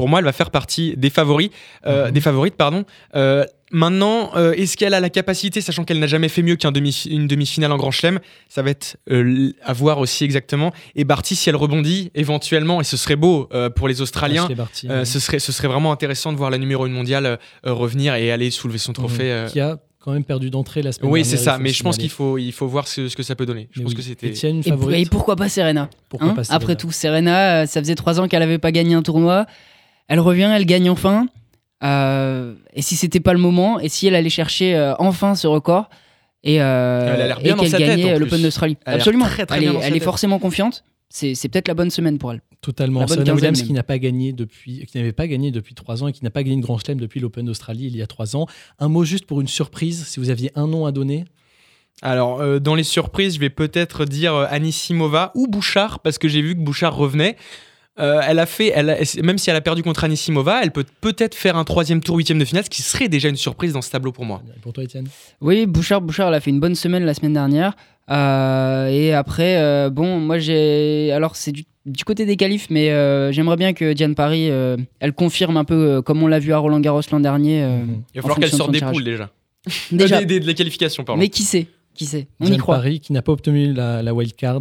Pour 0.00 0.08
moi, 0.08 0.20
elle 0.20 0.24
va 0.24 0.32
faire 0.32 0.50
partie 0.50 0.94
des 0.96 1.10
favoris, 1.10 1.50
euh, 1.84 2.06
mhm. 2.06 2.12
des 2.12 2.20
favorites, 2.22 2.54
pardon. 2.54 2.84
Euh, 3.14 3.44
maintenant, 3.70 4.30
euh, 4.34 4.54
est-ce 4.54 4.78
qu'elle 4.78 4.94
a 4.94 5.00
la 5.00 5.10
capacité, 5.10 5.60
sachant 5.60 5.84
qu'elle 5.84 5.98
n'a 5.98 6.06
jamais 6.06 6.30
fait 6.30 6.40
mieux 6.40 6.56
qu'une 6.56 6.70
demi, 6.70 7.06
demi-finale 7.28 7.70
en 7.70 7.76
Grand 7.76 7.90
Chelem 7.90 8.18
Ça 8.48 8.62
va 8.62 8.70
être 8.70 8.96
à 9.62 9.72
voir 9.74 9.98
aussi 9.98 10.24
exactement. 10.24 10.72
Et 10.96 11.04
Barty, 11.04 11.36
si 11.36 11.50
elle 11.50 11.56
rebondit 11.56 12.10
éventuellement, 12.14 12.80
et 12.80 12.84
ce 12.84 12.96
serait 12.96 13.16
beau 13.16 13.50
pour 13.76 13.88
les 13.88 14.00
Australiens, 14.00 14.48
ce, 15.04 15.20
serait, 15.20 15.38
ce 15.38 15.52
serait 15.52 15.68
vraiment 15.68 15.92
intéressant 15.92 16.32
de 16.32 16.38
voir 16.38 16.48
la 16.48 16.56
numéro 16.56 16.86
1 16.86 16.88
mondiale 16.88 17.38
revenir 17.62 18.14
et 18.14 18.32
aller 18.32 18.50
soulever 18.50 18.78
son 18.78 18.94
trophée. 18.94 19.44
Qui 19.52 19.60
a 19.60 19.76
quand 20.02 20.12
même 20.12 20.24
perdu 20.24 20.48
d'entrée 20.48 20.80
la 20.80 20.92
semaine 20.92 21.12
oui, 21.12 21.20
dernière. 21.20 21.32
Oui, 21.34 21.38
c'est 21.38 21.44
ça, 21.44 21.58
mais 21.58 21.74
je 21.74 21.82
pense 21.82 21.98
qu'il 21.98 22.08
faut, 22.08 22.38
il 22.38 22.52
faut 22.52 22.68
voir 22.68 22.88
ce, 22.88 23.14
que 23.14 23.22
ça 23.22 23.34
peut 23.34 23.44
donner. 23.44 23.68
Je 23.72 23.82
pense 23.82 23.92
que 23.92 24.00
c'était. 24.00 24.32
Et, 24.32 25.04
pourquoi 25.04 25.36
pas 25.36 25.50
Serena, 25.50 25.90
pourquoi 26.08 26.30
hein 26.30 26.34
pas 26.34 26.44
Serena 26.44 26.56
Après 26.56 26.76
tout, 26.76 26.90
Serena, 26.90 27.66
ça 27.66 27.82
faisait 27.82 27.96
trois 27.96 28.18
ans 28.18 28.28
qu'elle 28.28 28.40
n'avait 28.40 28.56
pas 28.56 28.72
gagné 28.72 28.94
un 28.94 29.02
tournoi. 29.02 29.44
Elle 30.10 30.20
revient, 30.20 30.50
elle 30.54 30.66
gagne 30.66 30.90
enfin. 30.90 31.26
et 31.82 32.82
si 32.82 32.96
c'était 32.96 33.20
pas 33.20 33.32
le 33.32 33.38
moment, 33.38 33.80
et 33.80 33.88
si 33.88 34.06
elle 34.06 34.14
allait 34.14 34.28
chercher 34.28 34.94
enfin 34.98 35.34
ce 35.34 35.46
record, 35.46 35.88
et, 36.42 36.56
elle 36.56 36.62
a 36.62 37.26
l'air 37.26 37.40
bien 37.40 37.56
qu'elle 37.56 37.70
gagnait 37.70 38.18
l'Open 38.18 38.42
d'Australie. 38.42 38.76
Absolument. 38.84 39.26
elle, 39.48 39.64
est, 39.64 39.74
elle 39.82 39.96
est 39.96 40.00
forcément 40.00 40.38
confiante. 40.38 40.84
C'est 41.08 41.48
peut-être 41.48 41.68
la 41.68 41.74
bonne 41.74 41.90
semaine 41.90 42.18
pour 42.18 42.32
elle. 42.32 42.40
Totalement. 42.60 43.06
Serena 43.06 43.34
Williams 43.34 43.62
qui 43.62 43.72
n'a 43.72 43.82
pas 43.82 43.98
gagné 43.98 44.32
depuis, 44.32 44.84
qui 44.86 44.98
n'avait 44.98 45.12
pas 45.12 45.26
gagné 45.26 45.50
depuis 45.50 45.74
trois 45.74 46.02
ans 46.02 46.08
et 46.08 46.12
qui 46.12 46.22
n'a 46.22 46.30
pas 46.30 46.42
gagné 46.42 46.56
de 46.56 46.62
Grand 46.62 46.78
Chelem 46.78 47.00
depuis 47.00 47.18
l'Open 47.18 47.46
d'Australie 47.46 47.86
il 47.86 47.96
y 47.96 48.02
a 48.02 48.06
trois 48.06 48.36
ans. 48.36 48.46
Un 48.78 48.88
mot 48.88 49.04
juste 49.04 49.26
pour 49.26 49.40
une 49.40 49.48
surprise, 49.48 50.06
si 50.06 50.20
vous 50.20 50.30
aviez 50.30 50.52
un 50.54 50.66
nom 50.66 50.86
à 50.86 50.92
donner. 50.92 51.24
Alors, 52.02 52.40
euh, 52.40 52.60
dans 52.60 52.74
les 52.74 52.84
surprises, 52.84 53.34
je 53.34 53.40
vais 53.40 53.50
peut-être 53.50 54.04
dire 54.04 54.34
euh, 54.34 54.46
Anisimova 54.50 55.32
ou 55.34 55.48
Bouchard, 55.48 56.00
parce 56.00 56.18
que 56.18 56.28
j'ai 56.28 56.42
vu 56.42 56.54
que 56.54 56.60
Bouchard 56.60 56.94
revenait. 56.94 57.36
Euh, 58.00 58.20
elle 58.26 58.38
a 58.38 58.46
fait, 58.46 58.72
elle 58.74 58.98
même 59.22 59.38
si 59.38 59.50
elle 59.50 59.56
a 59.56 59.60
perdu 59.60 59.82
contre 59.82 60.04
Anisimova, 60.04 60.60
elle 60.62 60.70
peut 60.70 60.84
peut-être 61.00 61.34
faire 61.34 61.56
un 61.56 61.64
troisième 61.64 62.00
tour 62.00 62.16
huitième 62.16 62.38
de 62.38 62.44
finale, 62.44 62.64
ce 62.64 62.70
qui 62.70 62.82
serait 62.82 63.08
déjà 63.08 63.28
une 63.28 63.36
surprise 63.36 63.72
dans 63.72 63.82
ce 63.82 63.90
tableau 63.90 64.12
pour 64.12 64.24
moi. 64.24 64.42
pour 64.62 64.72
toi, 64.72 64.84
Étienne? 64.84 65.06
Oui, 65.40 65.66
Bouchard, 65.66 66.00
Bouchard, 66.00 66.28
elle 66.28 66.34
a 66.34 66.40
fait 66.40 66.50
une 66.50 66.60
bonne 66.60 66.74
semaine 66.74 67.04
la 67.04 67.14
semaine 67.14 67.34
dernière. 67.34 67.76
et 68.08 69.12
après, 69.12 69.90
bon, 69.90 70.18
moi 70.18 70.38
j'ai, 70.38 71.12
alors 71.12 71.36
c'est 71.36 71.52
du, 71.52 71.64
côté 72.04 72.26
des 72.26 72.36
qualifs, 72.36 72.68
mais 72.70 72.88
j'aimerais 73.32 73.56
bien 73.56 73.72
que 73.72 73.92
Diane 73.92 74.14
Paris, 74.14 74.50
elle 75.00 75.12
confirme 75.12 75.56
un 75.56 75.64
peu 75.64 76.02
comme 76.02 76.22
on 76.22 76.26
l'a 76.26 76.38
vu 76.38 76.52
à 76.52 76.58
Roland 76.58 76.80
Garros 76.80 77.02
l'an 77.12 77.20
dernier. 77.20 77.60
Il 78.14 78.20
va 78.20 78.22
falloir 78.22 78.38
qu'elle 78.38 78.50
sorte 78.50 78.72
des 78.72 78.80
poules 78.80 79.04
déjà. 79.04 79.30
déjà. 79.92 80.24
des, 80.24 80.40
des, 80.40 80.54
qualifications, 80.54 81.04
pardon. 81.04 81.20
Mais 81.20 81.28
qui 81.28 81.42
sait 81.42 81.66
qui 81.94 82.06
sait 82.06 82.28
On 82.40 82.46
y 82.46 82.56
croit. 82.56 82.76
Paris 82.76 83.00
qui 83.00 83.12
n'a 83.12 83.20
pas 83.20 83.32
obtenu 83.32 83.72
la, 83.72 84.02
la 84.02 84.14
wild 84.14 84.34
card 84.34 84.60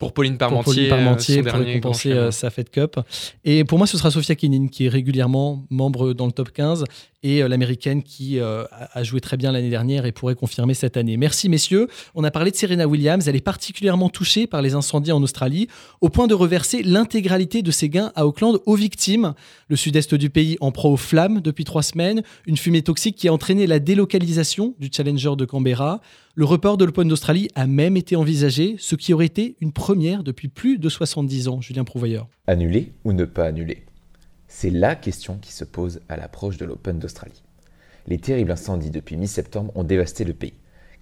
pour 0.00 0.14
Pauline 0.14 0.38
Parmentier, 0.38 0.88
pour, 0.88 0.96
Parmentier, 0.96 1.42
pour 1.42 1.52
récompenser 1.52 2.12
euh, 2.12 2.30
sa 2.30 2.48
Fed 2.48 2.70
Cup. 2.70 2.98
Et 3.44 3.64
pour 3.64 3.76
moi, 3.76 3.86
ce 3.86 3.98
sera 3.98 4.10
Sofia 4.10 4.34
Kenin, 4.34 4.66
qui 4.66 4.86
est 4.86 4.88
régulièrement 4.88 5.66
membre 5.68 6.14
dans 6.14 6.24
le 6.24 6.32
top 6.32 6.50
15 6.52 6.84
et 7.22 7.42
euh, 7.42 7.48
l'américaine 7.48 8.02
qui 8.02 8.38
euh, 8.38 8.64
a 8.70 9.02
joué 9.02 9.20
très 9.20 9.36
bien 9.36 9.52
l'année 9.52 9.70
dernière 9.70 10.06
et 10.06 10.12
pourrait 10.12 10.34
confirmer 10.34 10.74
cette 10.74 10.96
année. 10.96 11.16
Merci 11.16 11.48
messieurs. 11.48 11.88
On 12.14 12.24
a 12.24 12.30
parlé 12.30 12.50
de 12.50 12.56
Serena 12.56 12.86
Williams. 12.86 13.28
Elle 13.28 13.36
est 13.36 13.40
particulièrement 13.40 14.08
touchée 14.08 14.46
par 14.46 14.62
les 14.62 14.74
incendies 14.74 15.12
en 15.12 15.22
Australie, 15.22 15.68
au 16.00 16.08
point 16.08 16.26
de 16.26 16.34
reverser 16.34 16.82
l'intégralité 16.82 17.62
de 17.62 17.70
ses 17.70 17.88
gains 17.88 18.12
à 18.14 18.26
Auckland 18.26 18.58
aux 18.66 18.74
victimes. 18.74 19.34
Le 19.68 19.76
sud-est 19.76 20.14
du 20.14 20.30
pays 20.30 20.56
en 20.60 20.72
proie 20.72 20.90
aux 20.90 20.96
flammes 20.96 21.40
depuis 21.40 21.64
trois 21.64 21.82
semaines, 21.82 22.22
une 22.46 22.56
fumée 22.56 22.82
toxique 22.82 23.16
qui 23.16 23.28
a 23.28 23.32
entraîné 23.32 23.66
la 23.66 23.78
délocalisation 23.78 24.74
du 24.78 24.88
Challenger 24.92 25.36
de 25.36 25.44
Canberra. 25.44 26.00
Le 26.34 26.44
report 26.44 26.76
de 26.76 26.84
l'Open 26.84 27.08
d'Australie 27.08 27.48
a 27.54 27.66
même 27.66 27.96
été 27.96 28.16
envisagé, 28.16 28.76
ce 28.78 28.94
qui 28.94 29.12
aurait 29.12 29.26
été 29.26 29.56
une 29.60 29.72
première 29.72 30.22
depuis 30.22 30.48
plus 30.48 30.78
de 30.78 30.88
70 30.88 31.48
ans, 31.48 31.60
Julien 31.60 31.84
Prouvoyeur. 31.84 32.28
Annuler 32.46 32.92
ou 33.04 33.12
ne 33.12 33.24
pas 33.24 33.46
annuler? 33.46 33.84
C'est 34.52 34.70
la 34.70 34.96
question 34.96 35.38
qui 35.40 35.52
se 35.52 35.64
pose 35.64 36.00
à 36.08 36.16
l'approche 36.16 36.56
de 36.56 36.64
l'Open 36.64 36.98
d'Australie. 36.98 37.44
Les 38.08 38.18
terribles 38.18 38.50
incendies 38.50 38.90
depuis 38.90 39.16
mi-septembre 39.16 39.72
ont 39.76 39.84
dévasté 39.84 40.24
le 40.24 40.34
pays. 40.34 40.54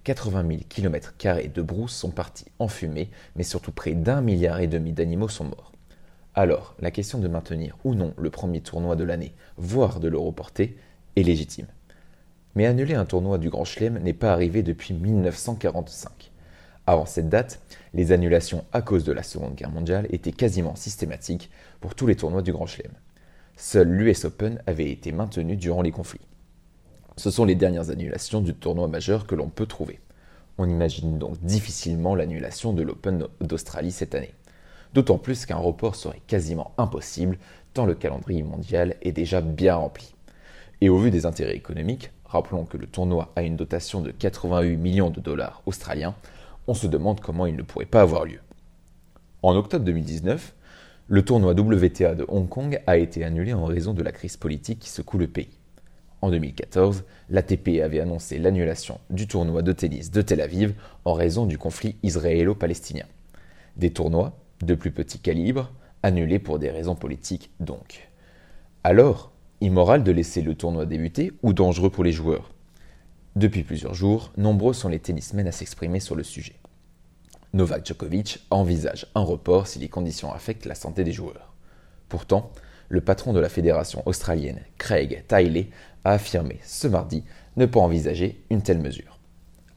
80 0.03 0.45
000 0.47 0.59
km 0.69 1.15
de 1.51 1.61
brousse 1.63 1.93
sont 1.93 2.11
partis 2.11 2.45
en 2.59 2.67
fumée, 2.67 3.09
mais 3.35 3.43
surtout 3.43 3.71
près 3.71 3.93
d'un 3.93 4.21
milliard 4.21 4.59
et 4.59 4.67
demi 4.67 4.93
d'animaux 4.93 5.29
sont 5.29 5.45
morts. 5.45 5.73
Alors, 6.35 6.75
la 6.79 6.91
question 6.91 7.17
de 7.17 7.27
maintenir 7.27 7.75
ou 7.83 7.95
non 7.95 8.13
le 8.17 8.29
premier 8.29 8.61
tournoi 8.61 8.95
de 8.95 9.03
l'année, 9.03 9.33
voire 9.57 9.99
de 9.99 10.07
le 10.07 10.19
reporter, 10.19 10.77
est 11.15 11.23
légitime. 11.23 11.67
Mais 12.53 12.67
annuler 12.67 12.93
un 12.93 13.05
tournoi 13.05 13.39
du 13.39 13.49
Grand 13.49 13.65
Chelem 13.65 13.97
n'est 13.97 14.13
pas 14.13 14.31
arrivé 14.31 14.61
depuis 14.61 14.93
1945. 14.93 16.31
Avant 16.85 17.07
cette 17.07 17.29
date, 17.29 17.59
les 17.95 18.11
annulations 18.11 18.63
à 18.73 18.83
cause 18.83 19.05
de 19.05 19.11
la 19.11 19.23
Seconde 19.23 19.55
Guerre 19.55 19.71
mondiale 19.71 20.07
étaient 20.11 20.31
quasiment 20.31 20.75
systématiques 20.75 21.49
pour 21.81 21.95
tous 21.95 22.05
les 22.05 22.15
tournois 22.15 22.43
du 22.43 22.51
Grand 22.51 22.67
Chelem. 22.67 22.91
Seul 23.61 23.89
l'US 23.89 24.23
Open 24.23 24.63
avait 24.67 24.89
été 24.89 25.11
maintenu 25.11 25.57
durant 25.57 25.81
les 25.81 25.91
conflits. 25.91 26.25
Ce 27.17 27.29
sont 27.29 27.43
les 27.43 27.55
dernières 27.55 27.89
annulations 27.89 28.39
du 28.39 28.53
tournoi 28.53 28.87
majeur 28.87 29.27
que 29.27 29.35
l'on 29.35 29.49
peut 29.49 29.65
trouver. 29.65 29.99
On 30.57 30.69
imagine 30.69 31.17
donc 31.19 31.37
difficilement 31.41 32.15
l'annulation 32.15 32.71
de 32.71 32.83
l'Open 32.83 33.27
d'Australie 33.41 33.91
cette 33.91 34.15
année. 34.15 34.33
D'autant 34.93 35.17
plus 35.17 35.45
qu'un 35.45 35.57
report 35.57 35.95
serait 35.95 36.21
quasiment 36.25 36.71
impossible 36.77 37.37
tant 37.73 37.85
le 37.85 37.95
calendrier 37.95 38.43
mondial 38.43 38.95
est 39.01 39.11
déjà 39.11 39.41
bien 39.41 39.75
rempli. 39.75 40.15
Et 40.79 40.87
au 40.87 40.97
vu 40.97 41.11
des 41.11 41.25
intérêts 41.25 41.57
économiques, 41.57 42.11
rappelons 42.23 42.63
que 42.63 42.77
le 42.77 42.87
tournoi 42.87 43.33
a 43.35 43.41
une 43.41 43.57
dotation 43.57 43.99
de 43.99 44.11
88 44.11 44.77
millions 44.77 45.09
de 45.09 45.19
dollars 45.19 45.61
australiens, 45.65 46.15
on 46.67 46.73
se 46.73 46.87
demande 46.87 47.19
comment 47.19 47.45
il 47.45 47.57
ne 47.57 47.63
pourrait 47.63 47.85
pas 47.85 48.03
avoir 48.03 48.23
lieu. 48.23 48.39
En 49.43 49.53
octobre 49.57 49.83
2019, 49.83 50.53
le 51.11 51.25
tournoi 51.25 51.53
WTA 51.53 52.13
de 52.13 52.23
Hong 52.27 52.47
Kong 52.47 52.79
a 52.85 52.97
été 52.97 53.23
annulé 53.23 53.51
en 53.53 53.65
raison 53.65 53.95
de 53.95 54.03
la 54.03 54.11
crise 54.11 54.37
politique 54.37 54.77
qui 54.77 54.89
secoue 54.89 55.17
le 55.17 55.27
pays. 55.27 55.57
En 56.21 56.29
2014, 56.29 57.03
l'ATP 57.31 57.81
avait 57.83 57.99
annoncé 57.99 58.37
l'annulation 58.37 58.99
du 59.09 59.25
tournoi 59.25 59.63
de 59.63 59.71
tennis 59.71 60.11
de 60.11 60.21
Tel 60.21 60.39
Aviv 60.39 60.75
en 61.05 61.13
raison 61.13 61.47
du 61.47 61.57
conflit 61.57 61.95
israélo-palestinien. 62.03 63.07
Des 63.75 63.89
tournois, 63.89 64.37
de 64.61 64.75
plus 64.75 64.91
petit 64.91 65.17
calibre, 65.17 65.71
annulés 66.03 66.37
pour 66.37 66.59
des 66.59 66.69
raisons 66.69 66.95
politiques 66.95 67.49
donc. 67.59 68.07
Alors, 68.83 69.31
immoral 69.61 70.03
de 70.03 70.11
laisser 70.11 70.43
le 70.43 70.53
tournoi 70.53 70.85
débuter 70.85 71.31
ou 71.41 71.53
dangereux 71.53 71.89
pour 71.89 72.03
les 72.03 72.11
joueurs? 72.11 72.51
Depuis 73.35 73.63
plusieurs 73.63 73.95
jours, 73.95 74.31
nombreux 74.37 74.73
sont 74.73 74.89
les 74.89 74.99
tennismen 74.99 75.47
à 75.47 75.51
s'exprimer 75.51 76.01
sur 76.01 76.15
le 76.15 76.23
sujet. 76.23 76.53
Novak 77.53 77.85
Djokovic 77.85 78.39
envisage 78.51 79.07
un 79.15 79.21
report 79.21 79.67
si 79.67 79.79
les 79.79 79.89
conditions 79.89 80.31
affectent 80.31 80.65
la 80.65 80.75
santé 80.75 81.03
des 81.03 81.11
joueurs. 81.11 81.53
Pourtant, 82.07 82.51
le 82.89 83.01
patron 83.01 83.33
de 83.33 83.39
la 83.39 83.49
fédération 83.49 84.03
australienne, 84.05 84.61
Craig 84.77 85.25
Tiley, 85.27 85.69
a 86.03 86.11
affirmé 86.11 86.59
ce 86.63 86.87
mardi 86.87 87.23
ne 87.57 87.65
pas 87.65 87.79
envisager 87.79 88.43
une 88.49 88.61
telle 88.61 88.79
mesure. 88.79 89.19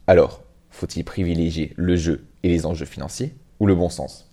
Alors, 0.07 0.43
faut-il 0.69 1.03
privilégier 1.03 1.73
le 1.75 1.95
jeu 1.95 2.25
et 2.43 2.49
les 2.49 2.65
enjeux 2.65 2.85
financiers 2.85 3.35
ou 3.59 3.65
le 3.65 3.75
bon 3.75 3.89
sens? 3.89 4.29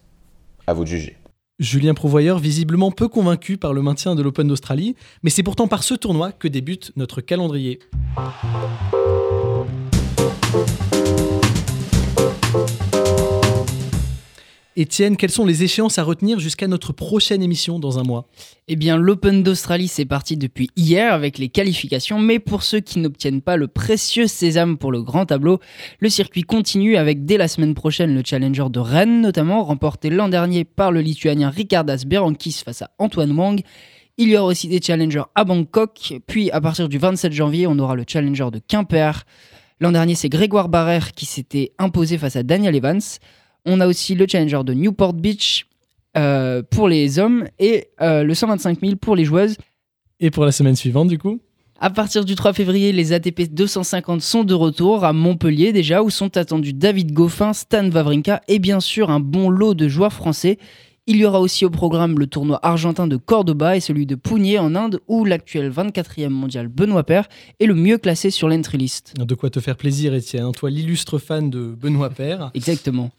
À 0.67 0.73
vous 0.73 0.85
de 0.85 0.89
juger. 0.89 1.17
Julien 1.59 1.93
Prouvoyeur, 1.93 2.39
visiblement 2.39 2.91
peu 2.91 3.09
convaincu 3.09 3.59
par 3.59 3.75
le 3.75 3.83
maintien 3.83 4.15
de 4.15 4.23
l'Open 4.23 4.49
d'Australie, 4.49 4.97
mais 5.23 5.31
c'est 5.31 5.43
pourtant 5.43 5.69
par 5.69 5.83
ce 5.83 5.95
tournoi 5.95 6.33
que 6.33 6.49
débute 6.49 6.93
notre 6.97 7.21
calendrier. 7.21 7.81
Étienne, 14.77 15.17
quelles 15.17 15.33
sont 15.33 15.47
les 15.47 15.65
échéances 15.65 15.99
à 15.99 16.05
retenir 16.05 16.39
jusqu'à 16.39 16.69
notre 16.69 16.93
prochaine 16.93 17.43
émission 17.43 17.81
dans 17.81 17.99
un 17.99 18.05
mois? 18.05 18.29
Eh 18.69 18.77
bien, 18.77 18.97
l'Open 18.97 19.43
d'Australie, 19.43 19.89
c'est 19.89 20.05
parti 20.05 20.37
depuis 20.37 20.71
hier 20.77 21.13
avec 21.13 21.39
les 21.39 21.49
qualifications, 21.49 22.21
mais 22.21 22.39
pour 22.39 22.63
ceux 22.63 22.79
qui 22.79 23.01
n'obtiennent 23.01 23.41
pas 23.41 23.57
le 23.57 23.67
précieux 23.67 24.29
sésame 24.29 24.79
pour 24.79 24.93
le 24.93 25.03
grand 25.03 25.27
tableau, 25.27 25.59
le 25.99 26.09
circuit 26.09 26.43
continue 26.43 26.97
avec 26.97 27.25
dès 27.25 27.37
la 27.37 27.49
semaine 27.49 27.75
prochaine 27.75 28.15
le 28.15 28.23
Challenger 28.25 28.67
de 28.71 28.79
Rennes, 28.79 29.21
notamment 29.23 29.65
remporté 29.65 30.09
l'an 30.09 30.29
dernier 30.29 30.65
par 30.65 30.93
le 30.93 31.01
Lituanien 31.01 31.51
Ricardas 31.51 32.05
Berankis 32.07 32.63
face 32.65 32.83
à 32.83 32.91
Antoine 32.99 33.33
Wang. 33.33 33.61
Il 34.19 34.29
y 34.29 34.37
aura 34.37 34.47
aussi 34.47 34.69
des 34.69 34.81
challengers 34.81 35.25
à 35.35 35.43
Bangkok, 35.43 36.15
puis 36.29 36.53
à 36.53 36.61
partir 36.61 36.89
du 36.89 36.99
27 36.99 37.33
janvier, 37.33 37.67
on 37.67 37.77
aura 37.81 37.97
le 37.97 38.05
Challenger 38.07 38.51
de 38.53 38.61
Quimper. 38.61 39.25
L'an 39.81 39.91
dernier, 39.91 40.15
c'est 40.15 40.29
Grégoire 40.29 40.69
Barrère 40.69 41.13
qui 41.13 41.27
s'était 41.27 41.73
imposé 41.79 42.19
face 42.19 42.37
à 42.37 42.45
Daniel 42.45 42.77
Evans. 42.77 43.01
On 43.65 43.81
a 43.81 43.87
aussi 43.87 44.15
le 44.15 44.27
Challenger 44.29 44.63
de 44.65 44.75
Newport 44.75 45.13
Beach 45.13 45.67
euh, 46.17 46.63
pour 46.69 46.89
les 46.89 47.19
hommes 47.19 47.47
et 47.59 47.89
euh, 48.01 48.25
le 48.25 48.35
125 48.35 48.81
000 48.81 48.97
pour 48.97 49.17
les 49.17 49.25
joueuses. 49.25 49.57
Et 50.19 50.31
pour 50.31 50.45
la 50.45 50.53
semaine 50.53 50.77
suivante, 50.77 51.09
du 51.09 51.19
coup? 51.19 51.41
À 51.83 51.89
partir 51.89 52.27
du 52.27 52.35
3 52.35 52.53
février, 52.53 52.93
les 52.93 53.13
ATP 53.13 53.43
250 53.55 54.21
sont 54.21 54.45
de 54.45 54.53
retour 54.53 55.05
à 55.05 55.15
Montpellier 55.15 55.73
déjà, 55.73 56.03
où 56.03 56.11
sont 56.11 56.37
attendus 56.37 56.75
David 56.75 57.13
Goffin, 57.13 57.55
Stan 57.55 57.89
Wawrinka 57.89 58.43
et 58.49 58.59
bien 58.59 58.81
sûr 58.81 59.09
un 59.09 59.19
bon 59.19 59.49
lot 59.49 59.73
de 59.73 59.89
joueurs 59.89 60.13
français. 60.13 60.59
Il 61.07 61.17
y 61.17 61.25
aura 61.25 61.41
aussi 61.41 61.65
au 61.65 61.71
programme 61.71 62.19
le 62.19 62.27
tournoi 62.27 62.61
argentin 62.63 63.07
de 63.07 63.17
Cordoba 63.17 63.77
et 63.77 63.81
celui 63.81 64.05
de 64.05 64.15
Pugny 64.15 64.59
en 64.59 64.75
Inde, 64.75 65.01
où 65.09 65.25
l'actuel 65.25 65.73
24e 65.73 66.29
mondial 66.29 66.69
Benoît 66.69 67.03
Paire 67.03 67.29
est 67.59 67.67
le 67.67 67.75
mieux 67.75 67.97
classé 67.97 68.31
sur 68.31 68.49
l'entry 68.49 68.77
list. 68.77 69.15
De 69.19 69.35
quoi 69.35 69.49
te 69.49 69.59
faire 69.61 69.77
plaisir, 69.77 70.13
Étienne, 70.13 70.53
toi 70.53 70.69
l'illustre 70.69 71.19
fan 71.19 71.49
de 71.49 71.75
Benoît 71.81 72.11
Paire. 72.11 72.51
Exactement. 72.55 73.11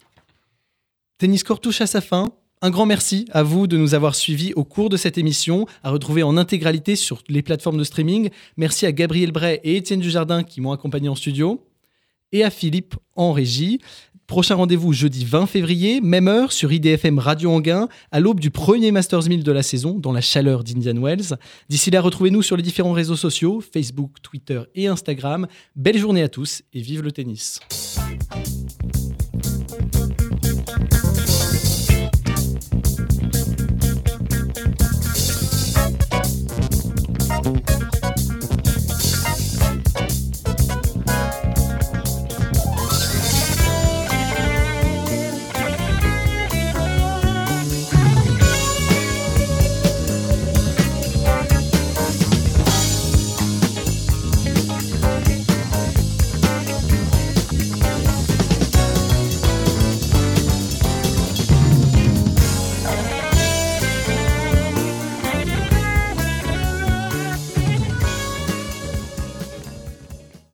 Tennis 1.22 1.44
Court 1.44 1.60
touche 1.60 1.80
à 1.80 1.86
sa 1.86 2.00
fin. 2.00 2.32
Un 2.62 2.70
grand 2.70 2.84
merci 2.84 3.26
à 3.30 3.44
vous 3.44 3.68
de 3.68 3.76
nous 3.76 3.94
avoir 3.94 4.16
suivis 4.16 4.52
au 4.54 4.64
cours 4.64 4.88
de 4.88 4.96
cette 4.96 5.18
émission, 5.18 5.66
à 5.84 5.90
retrouver 5.90 6.24
en 6.24 6.36
intégralité 6.36 6.96
sur 6.96 7.22
les 7.28 7.42
plateformes 7.42 7.78
de 7.78 7.84
streaming. 7.84 8.30
Merci 8.56 8.86
à 8.86 8.92
Gabriel 8.92 9.30
Bray 9.30 9.60
et 9.62 9.76
Étienne 9.76 10.00
Dujardin 10.00 10.42
qui 10.42 10.60
m'ont 10.60 10.72
accompagné 10.72 11.08
en 11.08 11.14
studio, 11.14 11.64
et 12.32 12.42
à 12.42 12.50
Philippe 12.50 12.96
en 13.14 13.30
régie. 13.30 13.78
Prochain 14.26 14.56
rendez-vous 14.56 14.92
jeudi 14.92 15.24
20 15.24 15.46
février, 15.46 16.00
même 16.00 16.26
heure 16.26 16.50
sur 16.50 16.72
IDFM 16.72 17.20
Radio 17.20 17.52
Anguin, 17.52 17.86
à 18.10 18.18
l'aube 18.18 18.40
du 18.40 18.50
premier 18.50 18.90
Masters 18.90 19.28
1000 19.28 19.44
de 19.44 19.52
la 19.52 19.62
saison, 19.62 20.00
dans 20.00 20.10
la 20.10 20.20
chaleur 20.20 20.64
d'Indian 20.64 21.00
Wells. 21.00 21.36
D'ici 21.68 21.92
là, 21.92 22.00
retrouvez-nous 22.00 22.42
sur 22.42 22.56
les 22.56 22.64
différents 22.64 22.94
réseaux 22.94 23.14
sociaux, 23.14 23.60
Facebook, 23.60 24.16
Twitter 24.22 24.60
et 24.74 24.88
Instagram. 24.88 25.46
Belle 25.76 25.98
journée 25.98 26.24
à 26.24 26.28
tous 26.28 26.62
et 26.72 26.80
vive 26.80 27.02
le 27.02 27.12
tennis. 27.12 27.60